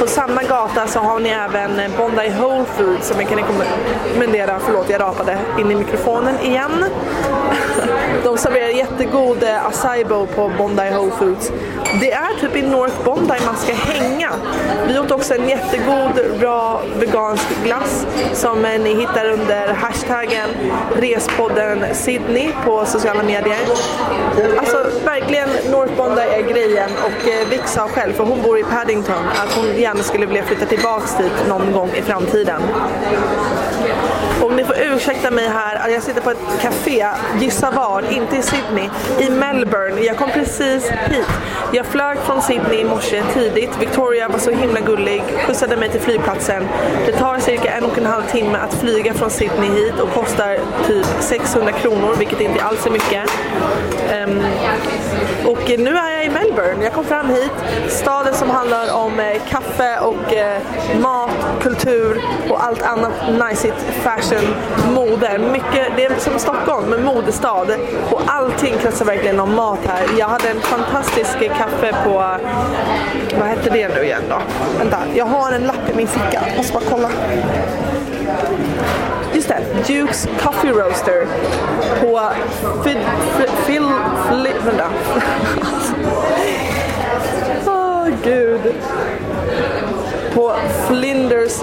På 0.00 0.06
samma 0.06 0.42
gata 0.42 0.86
så 0.86 0.98
har 0.98 1.20
ni 1.20 1.28
även 1.28 1.92
Bondi 1.98 2.32
Whole 2.40 2.64
Foods 2.64 3.08
som 3.08 3.20
jag 3.20 3.28
kan 3.28 3.38
rekommendera. 3.38 4.58
Förlåt, 4.60 4.90
jag 4.90 5.00
rapade 5.00 5.38
in 5.58 5.70
i 5.70 5.74
mikrofonen 5.74 6.40
igen. 6.40 6.84
De 8.24 8.38
serverar 8.38 8.68
jättegod 8.68 9.42
eh, 9.42 9.66
acai 9.66 10.04
bowl 10.04 10.26
på 10.26 10.50
Bondi 10.58 10.90
Whole 10.90 11.11
Foods. 11.18 11.52
Det 12.00 12.12
är 12.12 12.40
typ 12.40 12.56
i 12.56 12.62
North 12.62 13.04
Bondi 13.04 13.34
man 13.46 13.56
ska 13.56 13.74
hänga. 13.74 14.30
Vi 14.88 14.98
åt 14.98 15.10
också 15.10 15.34
en 15.34 15.48
jättegod, 15.48 16.38
bra 16.40 16.82
vegansk 16.98 17.44
glass 17.64 18.06
som 18.32 18.64
eh, 18.64 18.80
ni 18.80 18.94
hittar 18.94 19.28
under 19.30 19.74
hashtaggen 19.74 20.48
Respodden 20.96 21.94
Sydney 21.94 22.52
på 22.64 22.84
sociala 22.86 23.22
medier. 23.22 23.58
Alltså 24.58 24.90
verkligen 25.04 25.48
North 25.70 25.96
Bondi 25.96 26.22
är 26.22 26.42
grejen 26.42 26.90
och 27.04 27.28
eh, 27.28 27.48
Vic 27.48 27.60
sa 27.64 27.88
själv, 27.88 28.12
för 28.12 28.24
hon 28.24 28.42
bor 28.42 28.58
i 28.58 28.64
Paddington, 28.64 29.24
att 29.42 29.54
hon 29.56 29.76
gärna 29.76 30.02
skulle 30.02 30.26
vilja 30.26 30.42
flytta 30.42 30.66
tillbaks 30.66 31.16
dit 31.16 31.48
någon 31.48 31.72
gång 31.72 31.90
i 31.94 32.02
framtiden. 32.02 32.62
Och 34.40 34.52
ni 34.52 34.64
får 34.64 34.76
ursäkta 34.80 35.30
mig 35.30 35.48
här, 35.48 35.88
jag 35.88 36.02
sitter 36.02 36.20
på 36.20 36.30
ett 36.30 36.62
café, 36.62 37.06
gissa 37.40 37.70
var, 37.70 38.12
inte 38.12 38.36
i 38.36 38.42
Sydney, 38.42 38.88
i 39.20 39.30
Melbourne. 39.30 40.00
Jag 40.00 40.16
kom 40.16 40.30
precis 40.30 40.90
hit. 40.90 41.26
Jag 41.72 41.86
flög 41.86 42.18
från 42.18 42.42
Sydney 42.42 42.80
i 42.80 42.84
morse 42.84 43.22
tidigt. 43.34 43.70
Victoria 43.80 44.28
var 44.28 44.38
så 44.38 44.50
himla 44.50 44.80
gullig, 44.80 45.22
skjutsade 45.46 45.76
mig 45.76 45.88
till 45.88 46.00
flygplatsen. 46.00 46.68
Det 47.06 47.12
tar 47.12 47.38
cirka 47.38 47.72
en 47.72 47.84
och 47.84 47.98
en 47.98 48.06
halv 48.06 48.22
timme 48.22 48.58
att 48.58 48.74
flyga 48.74 49.14
från 49.14 49.30
Sydney 49.30 49.70
hit 49.70 50.00
och 50.00 50.10
kostar 50.10 50.58
typ 50.86 51.06
600 51.20 51.72
kronor, 51.72 52.14
vilket 52.18 52.40
inte 52.40 52.64
alls 52.64 52.86
är 52.86 52.90
mycket. 52.90 53.30
Um, 54.26 54.42
och 55.46 55.78
nu 55.78 55.96
är 55.96 56.11
jag 56.22 56.30
i 56.30 56.34
Melbourne. 56.34 56.84
Jag 56.84 56.92
kom 56.92 57.04
fram 57.04 57.28
hit, 57.28 57.52
staden 57.88 58.34
som 58.34 58.50
handlar 58.50 58.94
om 58.94 59.20
eh, 59.20 59.42
kaffe 59.48 59.98
och 59.98 60.34
eh, 60.34 60.60
mat, 61.00 61.30
kultur 61.60 62.22
och 62.50 62.64
allt 62.64 62.82
annat 62.82 63.12
najsigt, 63.38 63.76
fashion, 64.02 64.54
mode. 64.94 65.38
Mycket, 65.38 65.86
det 65.96 66.04
är 66.04 66.18
som 66.18 66.38
Stockholm, 66.38 66.90
men 66.90 67.04
modestad. 67.04 67.70
Och 68.10 68.20
allting 68.26 68.74
kretsar 68.78 69.04
verkligen 69.04 69.40
om 69.40 69.54
mat 69.54 69.78
här. 69.86 70.06
Jag 70.18 70.28
hade 70.28 70.48
en 70.48 70.60
fantastisk 70.60 71.38
kaffe 71.38 71.94
på, 72.04 72.12
vad 73.38 73.48
hette 73.48 73.70
det 73.70 73.88
nu 73.88 74.04
igen 74.04 74.22
då? 74.28 74.38
Vänta, 74.78 74.98
jag 75.14 75.26
har 75.26 75.52
en 75.52 75.62
lapp 75.62 75.90
i 75.92 75.96
min 75.96 76.08
ficka. 76.08 76.42
Måste 76.56 76.72
bara 76.72 76.84
kolla. 76.90 77.10
Just 79.34 79.48
det, 79.48 79.60
Dukes 79.86 80.28
Coffee 80.40 80.72
Roaster 80.72 81.26
på 82.00 82.20
Phil... 82.84 82.98
Phil... 83.36 83.48
Phil 83.66 83.88
vänta. 84.64 84.90
Åh 87.66 88.08
gud. 88.24 88.60
På 90.34 90.54
Flinders, 90.88 91.62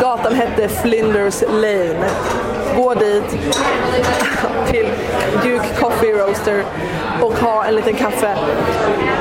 gatan 0.00 0.34
hette 0.34 0.68
Flinders 0.68 1.42
Lane. 1.48 2.10
Gå 2.76 2.94
dit 2.94 3.30
till 4.70 4.88
Duke 5.42 5.68
Coffee 5.80 6.12
Roaster 6.12 6.64
och 7.20 7.32
ha 7.32 7.64
en 7.64 7.74
liten 7.74 7.94
kaffe. 7.94 8.36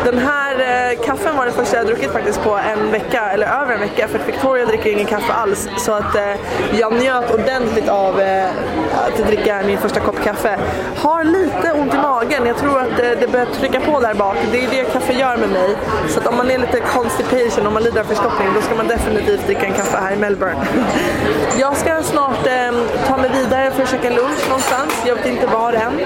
Den 0.05 0.17
här 0.17 0.55
eh, 0.91 0.99
kaffen 1.05 1.37
var 1.37 1.45
den 1.45 1.53
första 1.53 1.77
jag 1.77 1.85
druckit 1.85 2.11
faktiskt 2.11 2.43
på 2.43 2.57
en 2.57 2.91
vecka, 2.91 3.31
eller 3.31 3.47
över 3.47 3.73
en 3.73 3.79
vecka, 3.79 4.07
för 4.07 4.19
att 4.19 4.27
Victoria 4.27 4.65
dricker 4.65 4.91
ingen 4.91 5.05
kaffe 5.05 5.33
alls. 5.33 5.69
Så 5.77 5.91
att 5.93 6.15
eh, 6.15 6.35
jag 6.79 6.93
njöt 6.93 7.33
ordentligt 7.33 7.89
av 7.89 8.19
eh, 8.21 8.49
att 8.93 9.27
dricka 9.27 9.61
min 9.65 9.77
första 9.77 9.99
kopp 9.99 10.23
kaffe. 10.23 10.59
Har 10.97 11.23
lite 11.23 11.71
ont 11.71 11.93
i 11.93 11.97
magen, 11.97 12.45
jag 12.45 12.57
tror 12.57 12.79
att 12.79 12.99
eh, 12.99 13.09
det 13.19 13.31
börjar 13.31 13.45
trycka 13.45 13.79
på 13.79 13.99
där 13.99 14.13
bak. 14.13 14.35
Det 14.51 14.65
är 14.65 14.69
det 14.69 14.83
kaffe 14.83 15.13
gör 15.13 15.37
med 15.37 15.49
mig. 15.49 15.75
Så 16.09 16.19
att 16.19 16.27
om 16.27 16.37
man 16.37 16.51
är 16.51 16.57
lite 16.57 16.79
constipation, 16.79 17.67
om 17.67 17.73
man 17.73 17.83
lider 17.83 17.99
av 17.99 18.05
förstoppning, 18.05 18.47
då 18.55 18.61
ska 18.61 18.75
man 18.75 18.87
definitivt 18.87 19.45
dricka 19.45 19.65
en 19.65 19.73
kaffe 19.73 19.97
här 19.97 20.13
i 20.13 20.15
Melbourne. 20.15 20.65
jag 21.59 21.77
ska 21.77 22.03
snart 22.03 22.47
eh, 22.47 22.71
ta 23.07 23.17
mig 23.17 23.29
vidare 23.29 23.40
för 23.49 23.83
att 23.83 23.89
käka 23.89 24.09
lunch 24.09 24.47
någonstans, 24.47 25.03
jag 25.05 25.15
vet 25.15 25.25
inte 25.25 25.47
var 25.47 25.73
än. 25.73 25.99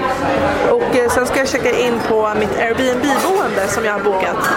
Och 0.70 0.96
eh, 0.96 1.10
sen 1.10 1.26
ska 1.26 1.38
jag 1.38 1.48
checka 1.48 1.78
in 1.78 2.00
på 2.08 2.32
mitt 2.38 2.58
Airbnb-boende 2.58 3.68
som 3.68 3.84
jag 3.84 3.92
har 3.92 4.00
bokat. 4.00 4.48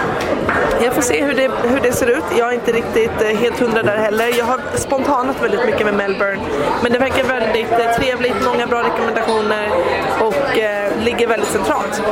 Jag 0.84 0.94
får 0.94 1.02
se 1.02 1.24
hur 1.24 1.34
det, 1.34 1.50
hur 1.62 1.80
det 1.80 1.92
ser 1.92 2.06
ut. 2.06 2.24
Jag 2.38 2.48
är 2.48 2.52
inte 2.52 2.72
riktigt 2.72 3.22
eh, 3.22 3.38
helt 3.38 3.60
hundra 3.60 3.82
där 3.82 3.96
heller. 3.96 4.38
Jag 4.38 4.44
har 4.44 4.60
spontanat 4.74 5.42
väldigt 5.42 5.66
mycket 5.66 5.86
med 5.86 5.94
Melbourne. 5.94 6.40
Men 6.82 6.92
det 6.92 6.98
verkar 6.98 7.24
väldigt 7.24 7.72
eh, 7.72 7.96
trevligt, 7.96 8.44
många 8.44 8.66
bra 8.66 8.82
rekommendationer 8.82 9.68
och 10.20 10.58
eh, 10.58 10.92
ligger 11.04 11.26
väldigt 11.26 11.48
centralt. 11.48 12.02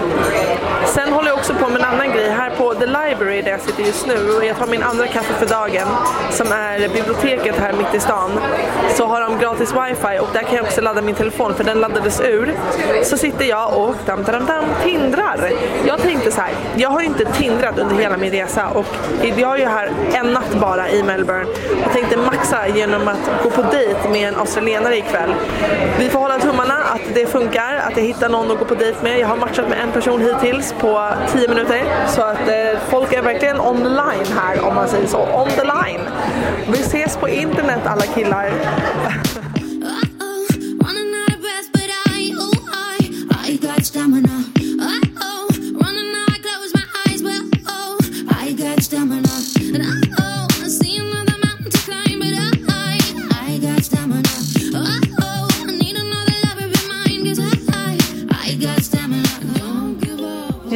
Sen 0.87 1.13
håller 1.13 1.29
jag 1.29 1.39
också 1.39 1.55
på 1.55 1.69
med 1.69 1.81
en 1.81 1.89
annan 1.89 2.13
grej. 2.13 2.29
Här 2.31 2.51
på 2.51 2.75
The 2.75 2.87
Library 2.87 3.43
där 3.43 3.51
jag 3.51 3.61
sitter 3.61 3.83
just 3.83 4.07
nu 4.07 4.31
och 4.37 4.45
jag 4.45 4.57
tar 4.57 4.67
min 4.67 4.83
andra 4.83 5.07
kaffe 5.07 5.35
för 5.35 5.47
dagen 5.47 5.89
som 6.31 6.53
är 6.53 6.79
biblioteket 6.89 7.57
här 7.57 7.73
mitt 7.73 7.95
i 7.95 8.01
stan. 8.01 8.31
Så 8.95 9.07
har 9.07 9.21
de 9.21 9.39
gratis 9.39 9.73
wifi 9.73 10.19
och 10.21 10.29
där 10.33 10.43
kan 10.43 10.57
jag 10.57 10.65
också 10.65 10.81
ladda 10.81 11.03
min 11.03 11.15
telefon 11.15 11.55
för 11.55 11.65
den 11.65 11.81
laddades 11.81 12.21
ur. 12.21 12.55
Så 13.03 13.17
sitter 13.17 13.45
jag 13.45 13.77
och 13.77 13.95
dam, 14.07 14.23
dam, 14.23 14.47
dam, 14.47 14.65
tindrar. 14.85 15.51
Jag 15.87 15.99
tänkte 15.99 16.31
så 16.31 16.41
här, 16.41 16.51
jag 16.77 16.91
har 16.91 17.01
ju 17.01 17.07
inte 17.07 17.25
tindrat 17.25 17.79
under 17.79 17.97
hela 17.97 18.17
min 18.19 18.31
resa 18.31 18.69
och 18.69 18.87
jag 19.37 19.55
är 19.55 19.59
ju 19.59 19.67
här 19.67 19.91
en 20.13 20.33
natt 20.33 20.61
bara 20.61 20.91
i 20.91 21.03
Melbourne. 21.03 21.47
Jag 21.83 21.93
tänkte 21.93 22.17
maxa 22.17 22.69
genom 22.69 23.09
att 23.09 23.31
gå 23.43 23.51
på 23.51 23.63
dejt 23.63 24.09
med 24.09 24.29
en 24.29 24.37
australienare 24.37 24.97
ikväll. 24.97 25.35
Vi 25.99 26.09
får 26.09 26.19
hålla 26.19 26.39
tummarna 26.39 26.75
att 26.75 27.15
det 27.15 27.27
funkar, 27.27 27.77
att 27.77 27.97
jag 27.97 28.05
hittar 28.05 28.29
någon 28.29 28.51
att 28.51 28.59
gå 28.59 28.65
på 28.65 28.75
dejt 28.75 29.03
med. 29.03 29.19
Jag 29.19 29.29
har 29.29 29.37
matchat 29.37 29.69
med 29.69 29.79
en 29.81 29.93
person 29.93 30.21
hittills 30.21 30.75
på 30.81 31.09
10 31.33 31.49
minuter. 31.49 31.83
Så 32.09 32.23
att 32.23 32.49
eh, 32.49 32.81
folk 32.89 33.13
är 33.13 33.23
verkligen 33.23 33.61
on 33.61 33.77
the 33.77 33.89
line 33.89 34.37
här 34.37 34.65
om 34.65 34.75
man 34.75 34.89
säger 34.89 35.07
så. 35.07 35.19
On 35.19 35.49
the 35.49 35.65
line. 35.65 36.01
Vi 36.67 36.81
ses 36.81 37.17
på 37.17 37.29
internet 37.29 37.81
alla 37.85 38.03
killar. 38.03 38.53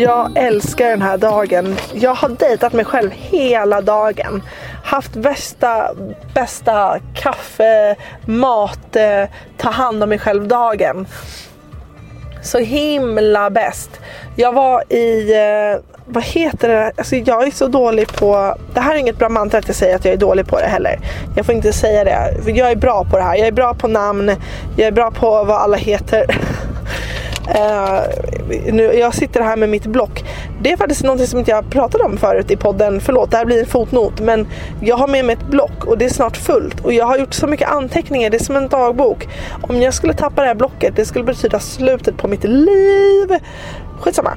Jag 0.03 0.31
älskar 0.37 0.89
den 0.89 1.03
här 1.03 1.19
dagen. 1.19 1.77
Jag 1.93 2.15
har 2.15 2.29
dejtat 2.29 2.73
mig 2.73 2.85
själv 2.85 3.11
hela 3.15 3.81
dagen. 3.81 4.43
Haft 4.85 5.13
bästa, 5.13 5.91
bästa 6.35 6.99
kaffe, 7.15 7.97
mat, 8.27 8.97
eh, 8.97 9.25
ta 9.57 9.71
hand 9.71 10.03
om 10.03 10.09
mig 10.09 10.19
själv 10.19 10.49
dagen. 10.49 11.07
Så 12.43 12.59
himla 12.59 13.51
bäst. 13.51 13.91
Jag 14.37 14.53
var 14.53 14.93
i, 14.93 15.33
eh, 15.33 15.81
vad 16.07 16.25
heter 16.25 16.69
det? 16.69 16.93
Alltså 16.97 17.17
jag 17.17 17.47
är 17.47 17.51
så 17.51 17.67
dålig 17.67 18.13
på, 18.13 18.57
det 18.75 18.81
här 18.81 18.95
är 18.95 18.99
inget 18.99 19.19
bra 19.19 19.29
mantra 19.29 19.59
att 19.59 19.69
jag 19.69 19.77
säger 19.77 19.97
att 19.97 20.05
jag 20.05 20.15
är 20.15 20.19
dålig 20.19 20.47
på 20.47 20.59
det 20.59 20.67
heller. 20.67 21.01
Jag 21.37 21.47
får 21.47 21.55
inte 21.55 21.73
säga 21.73 22.05
det, 22.05 22.43
för 22.45 22.51
jag 22.51 22.71
är 22.71 22.77
bra 22.77 23.05
på 23.05 23.17
det 23.17 23.23
här. 23.23 23.37
Jag 23.37 23.47
är 23.47 23.53
bra 23.53 23.75
på 23.75 23.89
namn, 23.89 24.37
jag 24.77 24.87
är 24.87 24.93
bra 24.93 25.11
på 25.11 25.45
vad 25.45 25.57
alla 25.57 25.77
heter. 25.77 26.27
Eh, 27.55 28.01
nu, 28.73 28.83
jag 28.83 29.15
sitter 29.15 29.41
här 29.41 29.57
med 29.57 29.69
mitt 29.69 29.87
block. 29.87 30.25
Det 30.63 30.73
är 30.73 30.77
faktiskt 30.77 31.05
något 31.05 31.29
som 31.29 31.39
inte 31.39 31.51
jag 31.51 31.71
pratade 31.71 32.05
om 32.05 32.17
förut 32.17 32.51
i 32.51 32.57
podden. 32.57 33.01
Förlåt, 33.01 33.31
det 33.31 33.37
här 33.37 33.45
blir 33.45 33.61
en 33.61 33.67
fotnot. 33.67 34.21
Men 34.21 34.47
jag 34.81 34.97
har 34.97 35.09
med 35.09 35.25
mig 35.25 35.33
ett 35.33 35.47
block 35.51 35.85
och 35.87 35.99
det 35.99 36.05
är 36.05 36.09
snart 36.09 36.37
fullt. 36.37 36.81
Och 36.81 36.93
jag 36.93 37.07
har 37.07 37.19
gjort 37.19 37.35
så 37.35 37.47
mycket 37.47 37.69
anteckningar. 37.69 38.31
Det 38.31 38.37
är 38.37 38.45
som 38.45 38.57
en 38.57 38.69
dagbok. 38.69 39.29
Om 39.63 39.83
jag 39.83 39.95
skulle 39.95 40.15
tappa 40.15 40.41
det 40.41 40.49
här 40.49 40.55
blocket, 40.55 40.97
det 40.97 41.05
skulle 41.05 41.25
betyda 41.25 41.61
slutet 41.61 42.17
på 42.17 42.29
mitt 42.29 42.45
liv. 42.45 43.39
Skitsamma. 44.01 44.37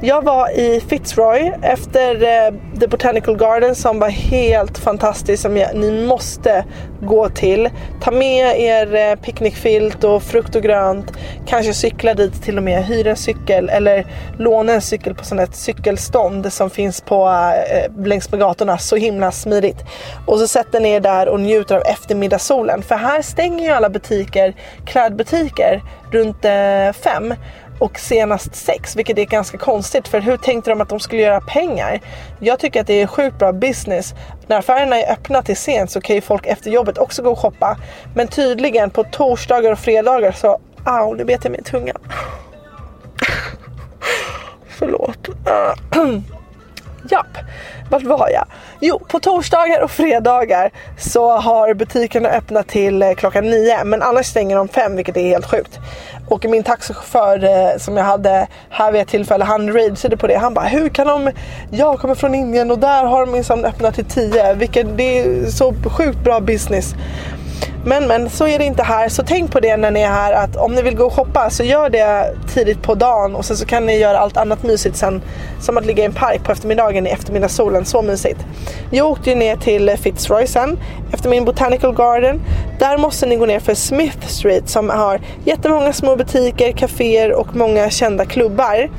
Jag 0.00 0.24
var 0.24 0.50
i 0.50 0.80
Fitzroy 0.80 1.52
efter 1.62 2.22
eh, 2.22 2.54
The 2.80 2.88
Botanical 2.88 3.36
Garden 3.36 3.74
som 3.74 3.98
var 3.98 4.08
helt 4.08 4.78
fantastiskt 4.78 5.42
som 5.42 5.56
jag, 5.56 5.76
ni 5.76 6.06
måste 6.06 6.64
gå 7.00 7.28
till. 7.28 7.70
Ta 8.00 8.10
med 8.10 8.60
er 8.60 8.94
eh, 8.94 9.14
picknickfilt 9.14 10.04
och 10.04 10.22
frukt 10.22 10.54
och 10.54 10.62
grönt. 10.62 11.12
Kanske 11.46 11.74
cykla 11.74 12.14
dit 12.14 12.42
till 12.42 12.56
och 12.56 12.62
med. 12.62 12.84
Hyr 12.84 13.06
en 13.06 13.16
cykel 13.16 13.68
eller 13.68 14.06
låna 14.38 14.72
en 14.72 14.82
cykel 14.82 15.14
på 15.14 15.24
sånt 15.24 15.56
cykelstånd 15.56 16.52
som 16.52 16.70
finns 16.70 17.00
på, 17.00 17.28
eh, 17.70 18.04
längs 18.04 18.30
med 18.30 18.40
gatorna. 18.40 18.78
Så 18.78 18.96
himla 18.96 19.32
smidigt. 19.32 19.84
Och 20.26 20.38
så 20.38 20.48
sätter 20.48 20.80
ni 20.80 20.90
er 20.90 21.00
där 21.00 21.28
och 21.28 21.40
njuter 21.40 21.76
av 21.76 21.82
eftermiddagssolen. 21.82 22.82
För 22.82 22.94
här 22.94 23.22
stänger 23.22 23.64
ju 23.64 23.70
alla 23.70 23.90
butiker, 23.90 24.54
klädbutiker 24.84 25.82
runt 26.12 26.44
eh, 26.44 26.92
fem 27.04 27.34
och 27.78 27.98
senast 27.98 28.54
sex, 28.54 28.96
vilket 28.96 29.18
är 29.18 29.24
ganska 29.24 29.58
konstigt 29.58 30.08
för 30.08 30.20
hur 30.20 30.36
tänkte 30.36 30.70
de 30.70 30.80
att 30.80 30.88
de 30.88 31.00
skulle 31.00 31.22
göra 31.22 31.40
pengar? 31.40 32.00
Jag 32.40 32.58
tycker 32.58 32.80
att 32.80 32.86
det 32.86 33.02
är 33.02 33.06
sjukt 33.06 33.38
bra 33.38 33.52
business. 33.52 34.14
När 34.46 34.58
affärerna 34.58 34.96
är 34.96 35.12
öppna 35.12 35.42
till 35.42 35.56
sent 35.56 35.90
så 35.90 36.00
kan 36.00 36.16
ju 36.16 36.22
folk 36.22 36.46
efter 36.46 36.70
jobbet 36.70 36.98
också 36.98 37.22
gå 37.22 37.30
och 37.30 37.38
shoppa. 37.38 37.76
Men 38.14 38.28
tydligen 38.28 38.90
på 38.90 39.04
torsdagar 39.04 39.72
och 39.72 39.78
fredagar 39.78 40.32
så, 40.32 40.60
au, 40.84 41.14
nu 41.14 41.24
bet 41.24 41.44
jag 41.44 41.50
mig 41.50 41.60
i 41.60 41.64
tungan. 41.64 41.98
Förlåt. 44.68 45.28
Japp, 47.10 47.38
vart 47.90 48.02
var 48.02 48.28
jag? 48.28 48.44
Jo, 48.80 48.98
på 49.08 49.20
torsdagar 49.20 49.82
och 49.82 49.90
fredagar 49.90 50.70
så 50.98 51.36
har 51.36 51.74
butikerna 51.74 52.28
öppnat 52.28 52.68
till 52.68 53.02
eh, 53.02 53.12
klockan 53.12 53.44
nio 53.44 53.84
men 53.84 54.02
annars 54.02 54.26
stänger 54.26 54.56
de 54.56 54.68
fem 54.68 54.96
vilket 54.96 55.16
är 55.16 55.22
helt 55.22 55.50
sjukt. 55.50 55.78
Och 56.28 56.44
min 56.44 56.62
taxichaufför 56.62 57.44
eh, 57.44 57.78
som 57.78 57.96
jag 57.96 58.04
hade 58.04 58.46
här 58.70 58.92
vid 58.92 59.00
ett 59.00 59.08
tillfälle, 59.08 59.44
han 59.44 59.72
rageade 59.72 60.16
på 60.16 60.26
det. 60.26 60.38
Han 60.38 60.54
bara, 60.54 60.66
hur 60.66 60.88
kan 60.88 61.06
de... 61.06 61.30
Jag 61.70 61.98
kommer 61.98 62.14
från 62.14 62.34
Indien 62.34 62.70
och 62.70 62.78
där 62.78 63.04
har 63.04 63.26
de 63.26 63.32
minsann 63.32 63.64
öppnat 63.64 63.94
till 63.94 64.04
tio. 64.04 64.54
Vilket, 64.54 64.86
det 64.96 65.18
är 65.18 65.46
så 65.46 65.74
sjukt 65.96 66.18
bra 66.18 66.40
business. 66.40 66.94
Men 67.88 68.06
men 68.06 68.30
så 68.30 68.46
är 68.46 68.58
det 68.58 68.64
inte 68.64 68.82
här. 68.82 69.08
Så 69.08 69.22
tänk 69.22 69.52
på 69.52 69.60
det 69.60 69.76
när 69.76 69.90
ni 69.90 70.00
är 70.00 70.08
här 70.08 70.32
att 70.32 70.56
om 70.56 70.74
ni 70.74 70.82
vill 70.82 70.96
gå 70.96 71.04
och 71.04 71.12
shoppa 71.12 71.50
så 71.50 71.62
gör 71.62 71.90
det 71.90 72.34
tidigt 72.54 72.82
på 72.82 72.94
dagen 72.94 73.36
och 73.36 73.44
sen 73.44 73.56
så 73.56 73.66
kan 73.66 73.86
ni 73.86 73.98
göra 73.98 74.18
allt 74.18 74.36
annat 74.36 74.62
mysigt 74.62 74.96
sen. 74.96 75.22
Som 75.60 75.78
att 75.78 75.86
ligga 75.86 76.02
i 76.02 76.06
en 76.06 76.12
park 76.12 76.44
på 76.44 76.52
eftermiddagen 76.52 77.06
i 77.06 77.10
eftermiddagssolen. 77.10 77.84
Så 77.84 78.02
mysigt. 78.02 78.40
Jag 78.90 79.06
åkte 79.06 79.30
ju 79.30 79.36
ner 79.36 79.56
till 79.56 79.96
Fitzroy 79.96 80.46
sen 80.46 80.78
efter 81.12 81.30
min 81.30 81.44
Botanical 81.44 81.94
Garden. 81.94 82.40
Där 82.78 82.98
måste 82.98 83.26
ni 83.26 83.36
gå 83.36 83.46
ner 83.46 83.60
för 83.60 83.74
Smith 83.74 84.26
Street 84.26 84.68
som 84.68 84.90
har 84.90 85.20
jättemånga 85.44 85.92
små 85.92 86.16
butiker, 86.16 86.72
kaféer 86.72 87.32
och 87.32 87.56
många 87.56 87.90
kända 87.90 88.24
klubbar. 88.24 88.90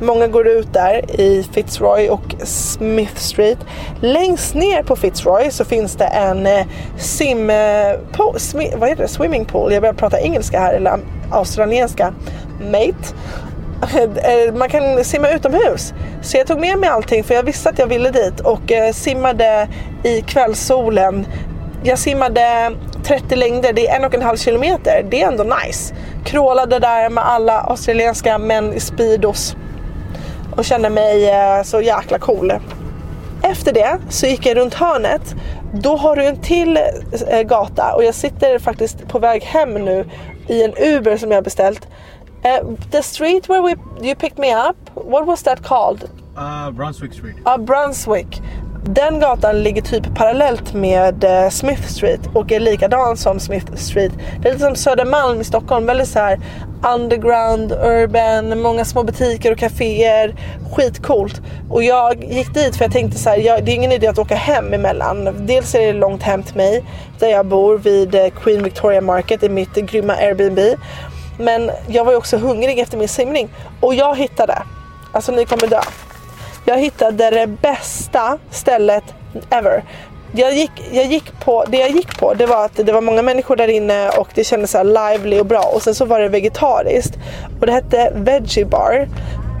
Många 0.00 0.26
går 0.26 0.48
ut 0.48 0.72
där 0.72 1.20
i 1.20 1.46
Fitzroy 1.52 2.08
och 2.08 2.34
Smith 2.44 3.16
Street. 3.16 3.58
Längst 4.00 4.54
ner 4.54 4.82
på 4.82 4.96
Fitzroy 4.96 5.50
så 5.50 5.64
finns 5.64 5.96
det 5.96 6.04
en 6.04 6.46
eh, 6.46 6.66
simpool 6.98 8.33
vad 8.76 8.88
heter 8.88 9.02
det? 9.02 9.08
Swimming 9.08 9.44
pool. 9.44 9.72
Jag 9.72 9.82
börjar 9.82 9.94
prata 9.94 10.20
engelska 10.20 10.60
här, 10.60 10.74
eller 10.74 10.98
australienska. 11.30 12.14
Mate. 12.60 12.94
Eh, 13.98 14.54
man 14.54 14.68
kan 14.68 15.04
simma 15.04 15.30
utomhus. 15.30 15.94
Så 16.22 16.36
jag 16.36 16.46
tog 16.46 16.60
med 16.60 16.78
mig 16.78 16.88
allting 16.88 17.24
för 17.24 17.34
jag 17.34 17.42
visste 17.42 17.68
att 17.68 17.78
jag 17.78 17.86
ville 17.86 18.10
dit 18.10 18.40
och 18.40 18.72
eh, 18.72 18.92
simmade 18.92 19.68
i 20.02 20.20
kvällssolen. 20.20 21.26
Jag 21.82 21.98
simmade 21.98 22.72
30 23.04 23.36
längder, 23.36 23.72
det 23.72 23.88
är 23.88 23.96
en 23.96 24.04
och 24.04 24.14
en 24.14 24.22
halv 24.22 24.36
kilometer. 24.36 25.06
Det 25.10 25.22
är 25.22 25.28
ändå 25.28 25.44
nice. 25.44 25.94
Krålade 26.24 26.78
där 26.78 27.10
med 27.10 27.28
alla 27.28 27.60
australienska 27.60 28.38
män 28.38 28.72
i 28.72 28.80
speedos 28.80 29.56
och 30.56 30.64
kände 30.64 30.90
mig 30.90 31.30
eh, 31.30 31.62
så 31.62 31.80
jäkla 31.80 32.18
cool. 32.18 32.52
Efter 33.44 33.72
det 33.72 33.98
så 34.08 34.26
gick 34.26 34.46
jag 34.46 34.56
runt 34.56 34.74
hörnet. 34.74 35.34
Då 35.72 35.96
har 35.96 36.16
du 36.16 36.24
en 36.24 36.40
till 36.40 36.78
eh, 37.28 37.42
gata 37.42 37.94
och 37.94 38.04
jag 38.04 38.14
sitter 38.14 38.58
faktiskt 38.58 39.08
på 39.08 39.18
väg 39.18 39.42
hem 39.42 39.74
nu 39.74 40.04
i 40.48 40.62
en 40.62 40.74
Uber 40.78 41.16
som 41.16 41.30
jag 41.30 41.36
har 41.36 41.42
beställt. 41.42 41.88
Eh, 42.42 42.58
the 42.90 43.02
street 43.02 43.48
where 43.48 43.62
we, 43.62 43.76
you 44.06 44.14
picked 44.14 44.38
me 44.38 44.68
up, 44.68 44.76
what 44.94 45.26
was 45.26 45.42
that 45.42 45.62
called? 45.62 46.10
Uh, 46.36 46.70
Brunswick 46.70 47.12
Street. 47.12 47.36
Ja, 47.44 47.58
Brunswick. 47.58 48.42
Den 48.86 49.20
gatan 49.20 49.62
ligger 49.62 49.82
typ 49.82 50.14
parallellt 50.14 50.74
med 50.74 51.24
eh, 51.24 51.50
Smith 51.50 51.82
Street 51.82 52.20
och 52.34 52.52
är 52.52 52.60
likadan 52.60 53.16
som 53.16 53.40
Smith 53.40 53.74
Street. 53.74 54.12
Det 54.42 54.48
är 54.48 54.52
lite 54.52 54.64
som 54.64 54.76
Södermalm 54.76 55.40
i 55.40 55.44
Stockholm. 55.44 55.86
Väldigt 55.86 56.08
så 56.08 56.18
här 56.18 56.40
underground, 56.94 57.72
urban, 57.72 58.62
många 58.62 58.84
små 58.84 59.02
butiker 59.02 59.52
och 59.52 59.58
kaféer. 59.58 60.34
Skitcoolt. 60.72 61.42
Och 61.70 61.82
jag 61.82 62.24
gick 62.24 62.54
dit 62.54 62.76
för 62.76 62.84
jag 62.84 62.92
tänkte 62.92 63.18
så 63.18 63.30
här, 63.30 63.36
jag, 63.36 63.64
det 63.64 63.72
är 63.72 63.74
ingen 63.74 63.92
idé 63.92 64.06
att 64.06 64.18
åka 64.18 64.34
hem 64.34 64.74
emellan. 64.74 65.46
Dels 65.46 65.74
är 65.74 65.86
det 65.86 65.92
långt 65.92 66.22
hem 66.22 66.42
till 66.42 66.56
mig 66.56 66.84
där 67.18 67.28
jag 67.28 67.46
bor 67.46 67.78
vid 67.78 68.14
eh, 68.14 68.28
Queen 68.28 68.62
Victoria 68.62 69.00
Market 69.00 69.42
i 69.42 69.48
mitt 69.48 69.74
grymma 69.74 70.12
Airbnb. 70.14 70.58
Men 71.38 71.70
jag 71.86 72.04
var 72.04 72.12
ju 72.12 72.18
också 72.18 72.36
hungrig 72.36 72.78
efter 72.78 72.98
min 72.98 73.08
simning 73.08 73.48
och 73.80 73.94
jag 73.94 74.16
hittade, 74.18 74.62
alltså 75.12 75.32
ni 75.32 75.44
kommer 75.44 75.66
dö. 75.66 75.80
Jag 76.66 76.78
hittade 76.78 77.30
det 77.30 77.46
bästa 77.46 78.38
stället 78.50 79.04
ever. 79.50 79.84
Jag 80.36 80.54
gick, 80.54 80.70
jag 80.92 81.06
gick 81.06 81.40
på, 81.40 81.64
det 81.68 81.78
jag 81.78 81.90
gick 81.90 82.18
på 82.18 82.34
det 82.34 82.46
var 82.46 82.64
att 82.64 82.76
det 82.76 82.92
var 82.92 83.00
många 83.00 83.22
människor 83.22 83.56
där 83.56 83.68
inne 83.68 84.10
och 84.10 84.28
det 84.34 84.44
kändes 84.44 84.70
så 84.70 84.78
här 84.78 84.84
lively 84.84 85.40
och 85.40 85.46
bra. 85.46 85.70
Och 85.74 85.82
sen 85.82 85.94
så 85.94 86.04
var 86.04 86.20
det 86.20 86.28
vegetariskt. 86.28 87.18
Och 87.60 87.66
det 87.66 87.72
hette 87.72 88.12
Veggie 88.14 88.64
Bar. 88.64 89.08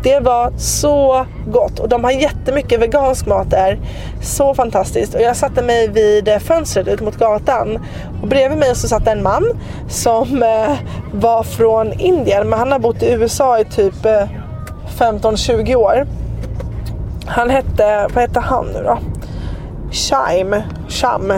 Det 0.02 0.20
var 0.20 0.52
så 0.58 1.26
gott 1.46 1.78
och 1.78 1.88
de 1.88 2.04
har 2.04 2.10
jättemycket 2.10 2.80
vegansk 2.80 3.26
mat 3.26 3.50
där. 3.50 3.78
Så 4.22 4.54
fantastiskt. 4.54 5.14
Och 5.14 5.20
jag 5.20 5.36
satte 5.36 5.62
mig 5.62 5.88
vid 5.88 6.42
fönstret 6.42 6.88
ut 6.88 7.00
mot 7.00 7.16
gatan. 7.16 7.78
Och 8.22 8.28
bredvid 8.28 8.58
mig 8.58 8.74
så 8.74 8.88
satt 8.88 9.06
en 9.06 9.22
man 9.22 9.44
som 9.88 10.42
eh, 10.42 10.76
var 11.12 11.42
från 11.42 12.00
Indien 12.00 12.48
men 12.48 12.58
han 12.58 12.72
har 12.72 12.78
bott 12.78 13.02
i 13.02 13.12
USA 13.12 13.58
i 13.58 13.64
typ 13.64 14.04
eh, 14.04 14.28
15-20 14.98 15.74
år. 15.74 16.06
Han 17.26 17.50
hette, 17.50 18.06
vad 18.14 18.22
hette 18.22 18.40
han 18.40 18.66
nu 18.66 18.82
då? 18.82 18.98
Chaim. 19.92 20.56
Cham. 20.88 21.32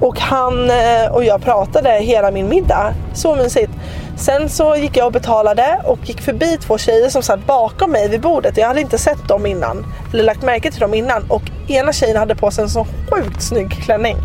Och 0.00 0.20
han 0.20 0.70
eh, 0.70 1.12
och 1.12 1.24
jag 1.24 1.42
pratade 1.42 1.90
hela 1.90 2.30
min 2.30 2.48
middag. 2.48 2.94
Så 3.14 3.34
mysigt. 3.34 3.72
Sen 4.16 4.48
så 4.48 4.76
gick 4.76 4.96
jag 4.96 5.06
och 5.06 5.12
betalade 5.12 5.80
och 5.84 5.98
gick 6.04 6.20
förbi 6.20 6.58
två 6.60 6.78
tjejer 6.78 7.08
som 7.08 7.22
satt 7.22 7.46
bakom 7.46 7.90
mig 7.92 8.08
vid 8.08 8.20
bordet. 8.20 8.56
Jag 8.56 8.66
hade 8.66 8.80
inte 8.80 8.98
sett 8.98 9.28
dem 9.28 9.46
innan. 9.46 9.86
Eller 10.12 10.24
lagt 10.24 10.42
märke 10.42 10.70
till 10.70 10.80
dem 10.80 10.94
innan. 10.94 11.24
Och 11.28 11.42
ena 11.68 11.92
tjejen 11.92 12.16
hade 12.16 12.34
på 12.34 12.50
sig 12.50 12.64
en 12.64 12.70
så 12.70 12.86
sjukt 13.10 13.42
snygg 13.42 13.70
klänning. 13.70 14.16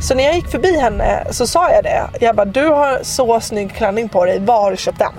Så 0.00 0.14
när 0.14 0.24
jag 0.24 0.34
gick 0.34 0.48
förbi 0.48 0.78
henne 0.78 1.26
så 1.30 1.46
sa 1.46 1.70
jag 1.70 1.84
det. 1.84 2.02
Jag 2.20 2.36
bara, 2.36 2.44
du 2.44 2.66
har 2.66 2.98
så 3.02 3.40
snygg 3.40 3.74
klänning 3.74 4.08
på 4.08 4.24
dig. 4.24 4.38
Var 4.38 4.60
har 4.60 4.70
du 4.70 4.76
köpt 4.76 4.98
den? 4.98 5.12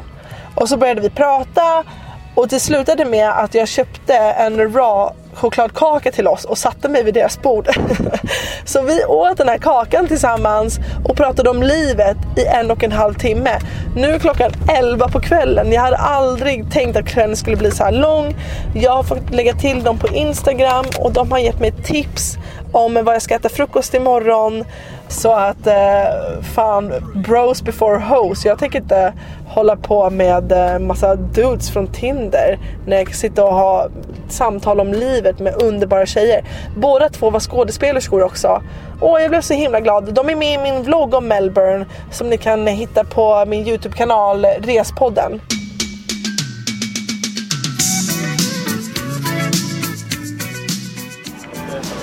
Och 0.56 0.70
så 0.70 0.78
började 0.78 1.02
vi 1.02 1.10
prata. 1.10 1.84
Och 2.36 2.48
det 2.48 2.60
slutade 2.60 3.06
med 3.06 3.30
att 3.30 3.54
jag 3.54 3.68
köpte 3.68 4.14
en 4.16 4.60
raw 4.60 5.16
chokladkaka 5.34 6.12
till 6.12 6.28
oss 6.28 6.46
och 6.46 6.58
satte 6.58 6.90
mig 6.90 7.04
vid 7.04 7.14
deras 7.14 7.42
bord. 7.42 7.68
så 8.66 8.82
vi 8.82 9.06
åt 9.06 9.38
den 9.38 9.48
här 9.48 9.58
kakan 9.58 10.08
tillsammans 10.08 10.80
och 11.06 11.18
pratade 11.18 11.50
om 11.50 11.64
livet 11.64 12.18
i 12.38 12.46
en 12.46 12.72
och 12.72 12.84
en 12.84 12.92
halv 12.92 13.14
timme. 13.14 13.60
Nu 13.96 14.08
är 14.08 14.20
klockan 14.20 14.52
11 14.70 15.08
på 15.08 15.20
kvällen. 15.20 15.72
Jag 15.72 15.82
hade 15.82 15.98
aldrig 15.98 16.72
tänkt 16.72 16.98
att 16.98 17.06
kvällen 17.06 17.36
skulle 17.36 17.58
bli 17.58 17.72
så 17.72 17.84
här 17.84 17.92
lång. 17.92 18.36
Jag 18.76 18.92
har 18.92 19.04
fått 19.04 19.30
lägga 19.30 19.54
till 19.54 19.84
dem 19.84 19.98
på 19.98 20.08
Instagram 20.08 20.86
och 21.00 21.12
de 21.12 21.32
har 21.32 21.40
gett 21.40 21.60
mig 21.60 21.72
tips 21.72 22.38
om 22.74 23.04
vad 23.04 23.16
jag 23.16 23.22
ska 23.22 23.36
äta 23.36 23.50
frukost 23.50 23.94
imorgon. 23.94 24.66
Så 25.08 25.32
att 25.32 25.68
eh, 25.68 26.44
fan, 26.56 26.94
bros 27.16 27.62
before 27.62 28.00
hoes. 28.00 28.46
Jag 28.46 28.60
tänker 28.60 28.80
inte 28.80 29.14
hålla 29.48 29.76
på 29.76 30.10
med 30.10 30.52
eh, 30.52 30.80
massa 30.80 31.16
dudes 31.16 31.72
från 31.72 31.88
Tinder 31.88 32.60
när 32.88 32.98
jag 32.98 33.08
kan 33.08 33.16
sitta 33.16 33.44
och 33.44 33.54
ha 33.54 33.88
samtal 34.30 34.80
om 34.80 34.94
livet 34.94 35.40
med 35.40 35.62
underbara 35.62 36.06
tjejer. 36.06 36.46
Båda 36.78 37.10
två 37.10 37.30
var 37.30 37.40
skådespelerskor 37.40 38.24
också. 38.24 38.62
Åh, 39.02 39.22
jag 39.22 39.30
blev 39.30 39.42
så 39.42 39.54
himla 39.54 39.80
glad. 39.80 40.14
De 40.14 40.30
är 40.30 40.36
med 40.36 40.54
i 40.54 40.58
min 40.58 40.84
vlogg 40.84 41.14
om 41.14 41.28
Melbourne 41.28 41.86
som 42.12 42.30
ni 42.30 42.38
kan 42.38 42.68
hitta 42.68 43.04
på 43.04 43.46
min 43.48 43.68
Youtube-kanal 43.68 44.46
Respodden. 44.46 45.42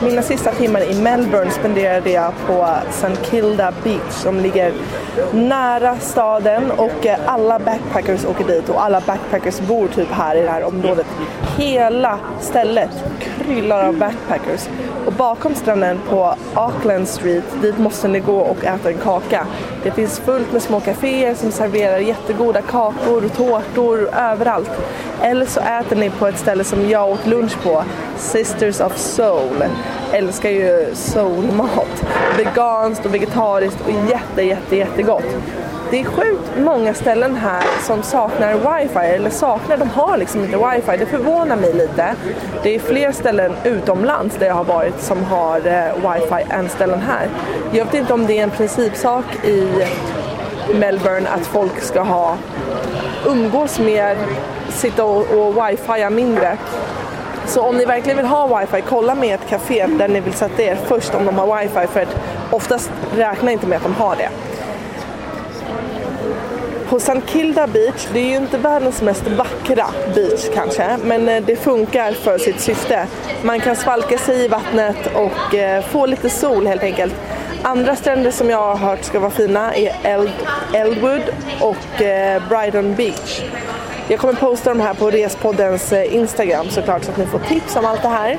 Mina 0.02 0.22
sista 0.22 0.52
timmar 0.52 0.80
i 0.90 1.02
Melbourne 1.02 1.50
spenderade 1.50 2.10
jag 2.10 2.32
på 2.46 2.66
St 2.88 3.30
Kilda 3.30 3.72
Beach 3.84 4.12
som 4.12 4.40
ligger 4.40 4.72
nära 5.32 5.96
staden 5.98 6.70
och 6.70 7.06
eh, 7.06 7.18
alla 7.26 7.58
backpackers 7.58 8.24
åker 8.24 8.44
dit 8.44 8.68
och 8.68 8.84
alla 8.84 9.00
backpackers 9.00 9.60
bor 9.60 9.88
typ 9.88 10.08
här 10.10 10.36
i 10.36 10.42
det 10.42 10.50
här 10.50 10.64
området. 10.64 11.06
Hela 11.56 12.18
stället 12.40 13.04
kryllar 13.44 13.88
av 13.88 13.98
backpackers 13.98 14.68
och 15.06 15.12
bakom 15.12 15.54
stranden 15.54 15.98
på 16.08 16.34
Auckland 16.54 17.08
Street, 17.08 17.44
dit 17.62 17.78
måste 17.78 18.08
ni 18.08 18.20
gå 18.20 18.38
och 18.38 18.64
äta 18.64 18.90
en 18.90 18.98
kaka. 18.98 19.46
Det 19.82 19.90
finns 19.90 20.20
fullt 20.20 20.52
med 20.52 20.62
små 20.62 20.80
kaféer 20.80 21.34
som 21.34 21.50
serverar 21.52 21.98
jättegoda 21.98 22.62
kakor 22.62 23.24
och 23.24 23.36
tårtor 23.36 24.08
överallt. 24.14 24.70
Eller 25.22 25.46
så 25.46 25.60
äter 25.60 25.96
ni 25.96 26.10
på 26.10 26.26
ett 26.26 26.38
ställe 26.38 26.64
som 26.64 26.90
jag 26.90 27.08
åt 27.08 27.26
lunch 27.26 27.62
på, 27.62 27.84
Sisters 28.16 28.80
of 28.80 28.96
Soul. 28.96 29.64
Älskar 30.12 30.50
ju 30.50 30.94
soulmat. 30.94 32.04
Veganskt 32.36 33.06
och 33.06 33.14
vegetariskt 33.14 33.80
och 33.80 34.10
jätte, 34.10 34.42
jätte, 34.42 34.76
jättegott. 34.76 35.36
Det 35.90 36.00
är 36.00 36.04
sjukt 36.04 36.50
många 36.56 36.94
ställen 36.94 37.36
här 37.36 37.64
som 37.86 38.02
saknar 38.02 38.54
wifi, 38.54 38.98
eller 38.98 39.30
saknar, 39.30 39.76
de 39.76 39.90
har 39.90 40.16
liksom 40.16 40.44
inte 40.44 40.56
wifi. 40.56 40.96
Det 40.98 41.06
förvånar 41.06 41.56
mig 41.56 41.72
lite. 41.72 42.14
Det 42.62 42.74
är 42.74 42.78
fler 42.78 43.12
ställen 43.12 43.52
utomlands 43.64 44.36
där 44.36 44.46
jag 44.46 44.54
har 44.54 44.64
varit 44.64 45.00
som 45.00 45.24
har 45.24 45.56
eh, 45.56 46.12
wifi 46.12 46.44
än 46.50 46.68
ställen 46.68 47.00
här. 47.00 47.28
Jag 47.72 47.84
vet 47.84 47.94
inte 47.94 48.12
om 48.12 48.26
det 48.26 48.38
är 48.38 48.42
en 48.42 48.50
principsak 48.50 49.24
i 49.44 49.84
Melbourne 50.74 51.28
att 51.28 51.46
folk 51.46 51.80
ska 51.80 52.00
ha 52.00 52.36
umgås 53.26 53.78
mer, 53.78 54.16
sitta 54.68 55.04
och, 55.04 55.30
och 55.30 55.68
wifia 55.68 56.10
mindre. 56.10 56.56
Så 57.46 57.62
om 57.62 57.76
ni 57.76 57.84
verkligen 57.84 58.16
vill 58.16 58.26
ha 58.26 58.58
wifi, 58.58 58.82
kolla 58.88 59.14
med 59.14 59.34
ett 59.34 59.48
café 59.48 59.86
där 59.86 60.08
ni 60.08 60.20
vill 60.20 60.34
sätta 60.34 60.62
er 60.62 60.78
först 60.86 61.14
om 61.14 61.24
de 61.24 61.38
har 61.38 61.60
wifi 61.60 61.86
för 61.86 62.00
att 62.00 62.16
oftast 62.50 62.90
räknar 63.16 63.52
inte 63.52 63.66
med 63.66 63.76
att 63.76 63.82
de 63.82 63.94
har 63.94 64.16
det. 64.16 64.28
På 66.90 66.96
St 66.96 67.20
Kilda 67.26 67.66
Beach, 67.66 68.08
det 68.12 68.20
är 68.20 68.26
ju 68.26 68.36
inte 68.36 68.58
världens 68.58 69.02
mest 69.02 69.26
vackra 69.26 69.86
beach 70.14 70.48
kanske, 70.54 70.96
men 71.04 71.28
eh, 71.28 71.42
det 71.42 71.56
funkar 71.56 72.12
för 72.12 72.38
sitt 72.38 72.60
syfte. 72.60 73.06
Man 73.42 73.60
kan 73.60 73.76
svalka 73.76 74.18
sig 74.18 74.44
i 74.44 74.48
vattnet 74.48 74.96
och 75.14 75.54
eh, 75.54 75.84
få 75.84 76.06
lite 76.06 76.30
sol 76.30 76.66
helt 76.66 76.82
enkelt. 76.82 77.14
Andra 77.62 77.96
stränder 77.96 78.30
som 78.30 78.50
jag 78.50 78.58
har 78.58 78.76
hört 78.76 79.04
ska 79.04 79.20
vara 79.20 79.30
fina 79.30 79.74
är 79.74 79.96
Eld, 80.02 80.30
Eldwood 80.74 81.22
och 81.60 82.02
eh, 82.02 82.42
Brighton 82.48 82.94
Beach. 82.94 83.42
Jag 84.08 84.20
kommer 84.20 84.34
posta 84.34 84.70
de 84.70 84.80
här 84.80 84.94
på 84.94 85.10
Respoddens 85.10 85.92
Instagram 85.92 86.68
såklart 86.70 87.04
så 87.04 87.10
att 87.10 87.18
ni 87.18 87.26
får 87.26 87.38
tips 87.38 87.76
om 87.76 87.86
allt 87.86 88.02
det 88.02 88.08
här. 88.08 88.38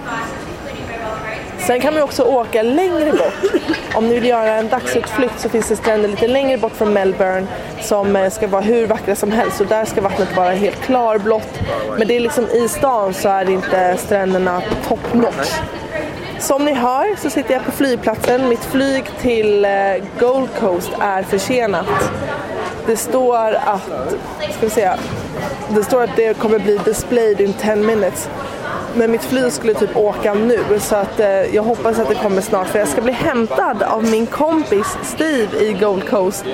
Sen 1.68 1.82
kan 1.82 1.94
man 1.94 2.04
också 2.04 2.24
åka 2.24 2.64
längre 2.64 3.12
bort. 3.12 3.64
Om 3.96 4.08
ni 4.08 4.14
vill 4.14 4.26
göra 4.26 4.56
en 4.56 4.70
dagsutflykt 4.70 5.40
så 5.40 5.50
finns 5.50 5.70
det 5.70 5.76
stränder 5.76 6.10
lite 6.10 6.28
längre 6.28 6.58
bort 6.58 6.72
från 6.76 6.94
Melbourne 6.94 7.48
som 7.82 8.16
eh, 8.16 8.30
ska 8.30 8.48
vara 8.48 8.62
hur 8.62 8.88
vackra 8.88 9.16
som 9.16 9.32
helst 9.32 9.62
och 9.62 9.68
där 9.68 9.86
ska 9.86 10.02
vattnet 10.02 10.36
vara 10.36 10.50
helt 10.50 10.82
klarblått. 10.82 11.60
Men 11.98 12.08
det 12.08 12.16
är 12.16 12.20
liksom 12.20 12.48
i 12.50 12.68
stan 12.68 13.14
så 13.14 13.30
är 13.30 13.50
inte 13.50 13.98
stränderna 13.98 14.62
top 14.88 15.14
notch. 15.14 15.60
Som 16.40 16.66
ni 16.66 16.74
hör 16.74 17.16
så 17.16 17.30
sitter 17.30 17.54
jag 17.54 17.66
på 17.66 17.72
flygplatsen. 17.72 18.50
Mitt 18.50 18.66
flyg 18.66 19.06
till 19.22 19.66
eh, 19.66 19.72
Gold 20.20 20.50
Coast 20.60 20.92
är 21.02 21.24
försenat. 21.24 22.12
Det 22.86 22.98
står 22.98 23.54
att, 23.54 23.88
ska 24.40 24.62
vi 24.62 24.70
se, 24.70 24.92
det 25.70 25.84
står 25.84 26.04
att 26.04 26.16
det 26.16 26.38
kommer 26.38 26.60
bli 26.60 26.78
displayed 26.78 27.42
in 27.42 27.54
10 27.54 27.76
minutes. 27.76 28.30
Men 28.96 29.12
mitt 29.12 29.24
flyg 29.24 29.52
skulle 29.52 29.74
typ 29.74 29.98
åka 29.98 30.34
nu 30.34 30.60
så 30.80 30.96
att 30.96 31.20
eh, 31.20 31.56
jag 31.56 31.64
hoppas 31.64 32.00
att 32.00 32.10
det 32.10 32.16
kommer 32.16 32.42
snart 32.42 32.68
för 32.68 32.80
jag 32.80 32.88
ska 32.88 33.02
bli 33.02 33.12
hämtad 33.12 33.84
av 33.84 34.04
min 34.04 34.26
kompis 34.26 34.98
Steve 35.04 35.58
i 35.58 35.74
Gold 35.74 36.10
Coast. 36.10 36.46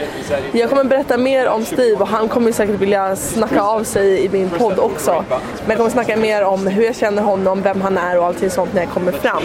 Jag 0.51 0.69
kommer 0.69 0.83
berätta 0.83 1.17
mer 1.17 1.47
om 1.47 1.65
Steve 1.65 1.95
och 1.95 2.07
han 2.07 2.27
kommer 2.27 2.51
säkert 2.51 2.79
vilja 2.79 3.15
snacka 3.15 3.61
av 3.61 3.83
sig 3.83 4.25
i 4.25 4.29
min 4.29 4.49
podd 4.49 4.79
också. 4.79 5.25
Men 5.29 5.67
jag 5.67 5.77
kommer 5.77 5.89
snacka 5.89 6.17
mer 6.17 6.43
om 6.43 6.67
hur 6.67 6.83
jag 6.83 6.95
känner 6.95 7.21
honom, 7.21 7.61
vem 7.61 7.81
han 7.81 7.97
är 7.97 8.19
och 8.19 8.25
allting 8.25 8.49
sånt 8.49 8.73
när 8.73 8.81
jag 8.81 8.91
kommer 8.91 9.11
fram. 9.11 9.43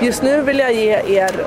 Just 0.00 0.22
nu 0.22 0.42
vill 0.42 0.58
jag 0.58 0.72
ge 0.72 1.02
er 1.06 1.46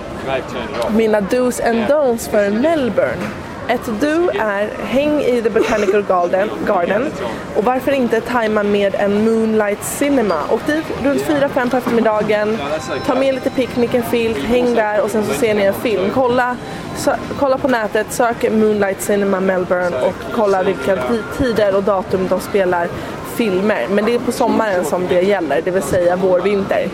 mina 0.89 1.21
dos 1.21 1.59
and 1.59 1.79
don'ts 1.79 2.29
för 2.29 2.49
Melbourne. 2.49 3.48
Ett 3.69 3.85
do 4.01 4.29
är 4.39 4.69
häng 4.83 5.21
i 5.21 5.41
The 5.41 5.49
Botanical 5.49 6.01
Garden, 6.03 6.49
Garden 6.67 7.05
och 7.55 7.63
varför 7.63 7.91
inte 7.91 8.21
tajma 8.21 8.63
med 8.63 8.95
en 8.95 9.23
Moonlight 9.25 9.83
Cinema. 9.83 10.35
Åk 10.51 10.65
dit 10.65 10.85
runt 11.03 11.21
4-5 11.21 11.69
på 11.69 11.77
eftermiddagen, 11.77 12.57
ta 13.05 13.15
med 13.15 13.33
lite 13.33 13.49
picknick, 13.49 13.93
en 13.93 14.03
filt, 14.03 14.37
häng 14.37 14.75
där 14.75 15.01
och 15.01 15.11
sen 15.11 15.25
så 15.25 15.33
ser 15.33 15.53
ni 15.53 15.63
en 15.63 15.73
film. 15.73 16.09
Kolla, 16.13 16.55
sö- 16.97 17.17
kolla 17.39 17.57
på 17.57 17.67
nätet, 17.67 18.07
sök 18.09 18.51
Moonlight 18.51 19.01
Cinema 19.01 19.39
Melbourne 19.39 19.97
och 20.05 20.13
kolla 20.35 20.63
vilka 20.63 20.97
tider 21.37 21.75
och 21.75 21.83
datum 21.83 22.27
de 22.29 22.39
spelar 22.39 22.87
filmer. 23.35 23.85
Men 23.89 24.05
det 24.05 24.15
är 24.15 24.19
på 24.19 24.31
sommaren 24.31 24.85
som 24.85 25.07
det 25.07 25.21
gäller, 25.21 25.61
det 25.65 25.71
vill 25.71 25.83
säga 25.83 26.15
vår, 26.15 26.39
vinter. 26.39 26.87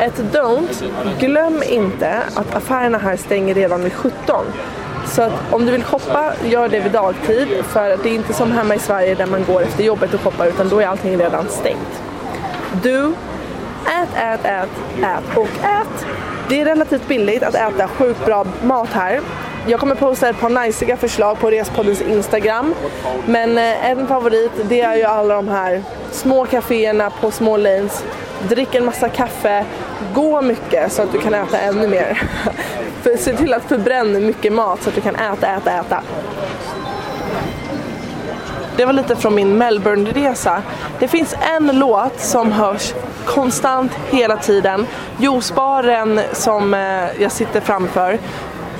Ett 0.00 0.18
don't, 0.32 0.90
glöm 1.20 1.62
inte 1.68 2.18
att 2.34 2.54
affärerna 2.54 2.98
här 2.98 3.16
stänger 3.16 3.54
redan 3.54 3.84
vid 3.84 3.92
17. 3.92 4.44
Så 5.06 5.22
att 5.22 5.32
om 5.50 5.66
du 5.66 5.72
vill 5.72 5.84
shoppa, 5.84 6.32
gör 6.44 6.68
det 6.68 6.80
vid 6.80 6.92
dagtid. 6.92 7.48
För 7.64 7.96
det 8.02 8.08
är 8.08 8.14
inte 8.14 8.32
som 8.32 8.52
hemma 8.52 8.74
i 8.74 8.78
Sverige 8.78 9.14
där 9.14 9.26
man 9.26 9.44
går 9.44 9.62
efter 9.62 9.84
jobbet 9.84 10.14
och 10.14 10.20
shoppar 10.20 10.46
utan 10.46 10.68
då 10.68 10.80
är 10.80 10.86
allting 10.86 11.18
redan 11.18 11.48
stängt. 11.48 12.02
Du, 12.82 13.12
ät, 13.86 14.08
ät, 14.16 14.44
ät, 14.44 14.68
ät 15.02 15.36
och 15.36 15.64
ät. 15.64 16.06
Det 16.48 16.60
är 16.60 16.64
relativt 16.64 17.08
billigt 17.08 17.42
att 17.42 17.54
äta 17.54 17.88
sjukt 17.88 18.24
bra 18.24 18.46
mat 18.62 18.88
här. 18.88 19.20
Jag 19.66 19.80
kommer 19.80 19.94
posta 19.94 20.28
ett 20.28 20.40
par 20.40 20.48
najsiga 20.48 20.96
förslag 20.96 21.38
på 21.38 21.50
Respoddens 21.50 22.00
Instagram. 22.00 22.74
Men 23.26 23.58
eh, 23.58 23.90
en 23.90 24.06
favorit 24.06 24.52
det 24.68 24.80
är 24.80 24.96
ju 24.96 25.04
alla 25.04 25.34
de 25.34 25.48
här 25.48 25.82
små 26.10 26.46
kaféerna 26.46 27.10
på 27.10 27.30
små 27.30 27.56
lanes. 27.56 28.04
Drick 28.48 28.74
en 28.74 28.84
massa 28.84 29.08
kaffe, 29.08 29.64
gå 30.14 30.42
mycket 30.42 30.92
så 30.92 31.02
att 31.02 31.12
du 31.12 31.18
kan 31.18 31.34
äta 31.34 31.58
ännu 31.58 31.88
mer. 31.88 32.22
För 33.02 33.16
se 33.16 33.36
till 33.36 33.54
att 33.54 33.64
förbränna 33.64 34.18
mycket 34.18 34.52
mat 34.52 34.82
så 34.82 34.88
att 34.88 34.94
du 34.94 35.00
kan 35.00 35.16
äta, 35.16 35.46
äta, 35.46 35.72
äta. 35.72 36.02
Det 38.76 38.84
var 38.84 38.92
lite 38.92 39.16
från 39.16 39.34
min 39.34 39.62
Melbourne-resa. 39.62 40.62
Det 40.98 41.08
finns 41.08 41.34
en 41.56 41.78
låt 41.78 42.20
som 42.20 42.52
hörs 42.52 42.94
konstant 43.26 43.92
hela 44.10 44.36
tiden. 44.36 44.86
Juicebaren 45.18 46.20
som 46.32 46.74
eh, 46.74 47.22
jag 47.22 47.32
sitter 47.32 47.60
framför 47.60 48.18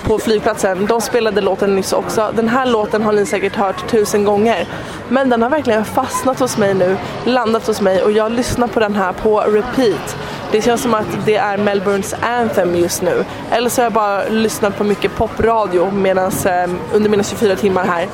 på 0.08 0.18
flygplatsen, 0.18 0.86
de 0.86 1.00
spelade 1.00 1.40
låten 1.40 1.74
nyss 1.74 1.92
också. 1.92 2.32
Den 2.36 2.48
här 2.48 2.66
låten 2.66 3.02
har 3.02 3.12
ni 3.12 3.26
säkert 3.26 3.56
hört 3.56 3.90
tusen 3.90 4.24
gånger. 4.24 4.68
Men 5.08 5.28
den 5.28 5.42
har 5.42 5.50
verkligen 5.50 5.84
fastnat 5.84 6.40
hos 6.40 6.58
mig 6.58 6.74
nu, 6.74 6.96
landat 7.24 7.66
hos 7.66 7.80
mig 7.80 8.02
och 8.02 8.12
jag 8.12 8.32
lyssnar 8.32 8.68
på 8.68 8.80
den 8.80 8.94
här 8.94 9.12
på 9.12 9.40
repeat. 9.40 10.16
Det 10.52 10.62
känns 10.62 10.82
som 10.82 10.94
att 10.94 11.06
det 11.26 11.36
är 11.36 11.58
Melbournes 11.58 12.14
anthem 12.20 12.74
just 12.74 13.02
nu. 13.02 13.24
Eller 13.50 13.70
så 13.70 13.80
har 13.80 13.84
jag 13.84 13.92
bara 13.92 14.28
lyssnat 14.28 14.76
på 14.78 14.84
mycket 14.84 15.16
popradio 15.16 15.90
medans, 15.90 16.46
eh, 16.46 16.70
under 16.92 17.10
mina 17.10 17.22
24 17.22 17.56
timmar 17.56 17.84
här. 17.84 18.06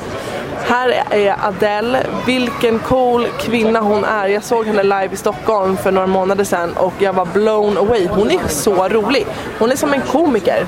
Här 0.66 0.94
är 1.10 1.36
Adele, 1.46 2.06
vilken 2.26 2.78
cool 2.78 3.26
kvinna 3.38 3.80
hon 3.80 4.04
är. 4.04 4.26
Jag 4.26 4.44
såg 4.44 4.66
henne 4.66 4.82
live 4.82 5.08
i 5.12 5.16
Stockholm 5.16 5.76
för 5.76 5.92
några 5.92 6.06
månader 6.06 6.44
sedan 6.44 6.72
och 6.76 6.94
jag 6.98 7.12
var 7.12 7.26
blown 7.26 7.78
away. 7.78 8.08
Hon 8.08 8.30
är 8.30 8.48
så 8.48 8.88
rolig. 8.88 9.26
Hon 9.58 9.72
är 9.72 9.76
som 9.76 9.92
en 9.92 10.00
komiker. 10.00 10.66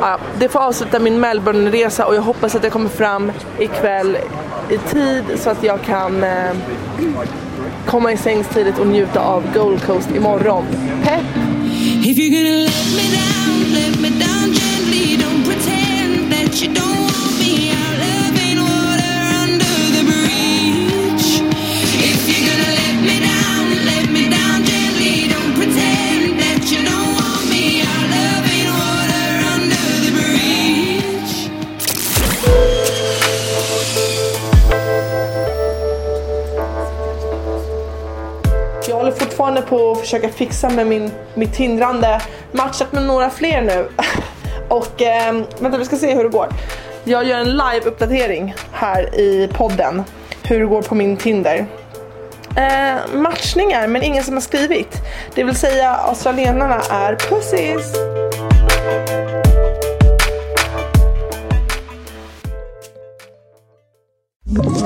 Ja, 0.00 0.18
det 0.38 0.48
får 0.48 0.60
avsluta 0.60 0.98
min 0.98 1.20
Melbourne-resa 1.20 2.04
och 2.04 2.14
jag 2.14 2.22
hoppas 2.22 2.54
att 2.54 2.62
jag 2.62 2.72
kommer 2.72 2.88
fram 2.88 3.32
ikväll 3.58 4.18
i 4.70 4.78
tid 4.78 5.24
så 5.36 5.50
att 5.50 5.62
jag 5.62 5.82
kan 5.82 6.24
eh, 6.24 6.52
komma 7.86 8.12
i 8.12 8.16
sängs 8.16 8.48
tidigt 8.48 8.78
och 8.78 8.86
njuta 8.86 9.20
av 9.20 9.44
Gold 9.54 9.86
Coast 9.86 10.10
imorgon. 10.10 10.64
Pepp! 11.02 11.20
If 12.04 12.18
you're 12.18 12.30
gonna 12.30 12.64
let 12.64 12.86
me 12.96 13.04
down, 13.16 13.74
let 13.74 14.00
me 14.00 14.08
down 14.08 14.52
gently. 14.52 15.16
Don't 15.16 15.44
pretend 15.44 16.32
that 16.32 16.62
you 16.62 16.74
don't 16.74 17.05
försöka 40.06 40.28
fixa 40.28 40.70
med 40.70 40.86
min, 40.86 41.10
mitt 41.34 41.56
hindrande. 41.56 42.20
Matchat 42.52 42.92
med 42.92 43.02
några 43.02 43.30
fler 43.30 43.62
nu. 43.62 43.88
Och 44.68 45.02
eh, 45.02 45.34
vänta 45.60 45.78
vi 45.78 45.84
ska 45.84 45.96
se 45.96 46.14
hur 46.14 46.22
det 46.22 46.28
går. 46.28 46.48
Jag 47.04 47.24
gör 47.24 47.38
en 47.38 47.48
live-uppdatering 47.48 48.54
här 48.72 49.14
i 49.14 49.48
podden. 49.54 50.04
Hur 50.42 50.60
det 50.60 50.66
går 50.66 50.82
på 50.82 50.94
min 50.94 51.16
Tinder. 51.16 51.66
Eh, 52.56 53.14
matchningar 53.14 53.86
men 53.86 54.02
ingen 54.02 54.24
som 54.24 54.34
har 54.34 54.40
skrivit. 54.40 55.02
Det 55.34 55.44
vill 55.44 55.56
säga 55.56 55.90
australienarna 55.90 56.80
är 56.90 57.14
pussies. 57.14 57.92
Ett 64.60 64.85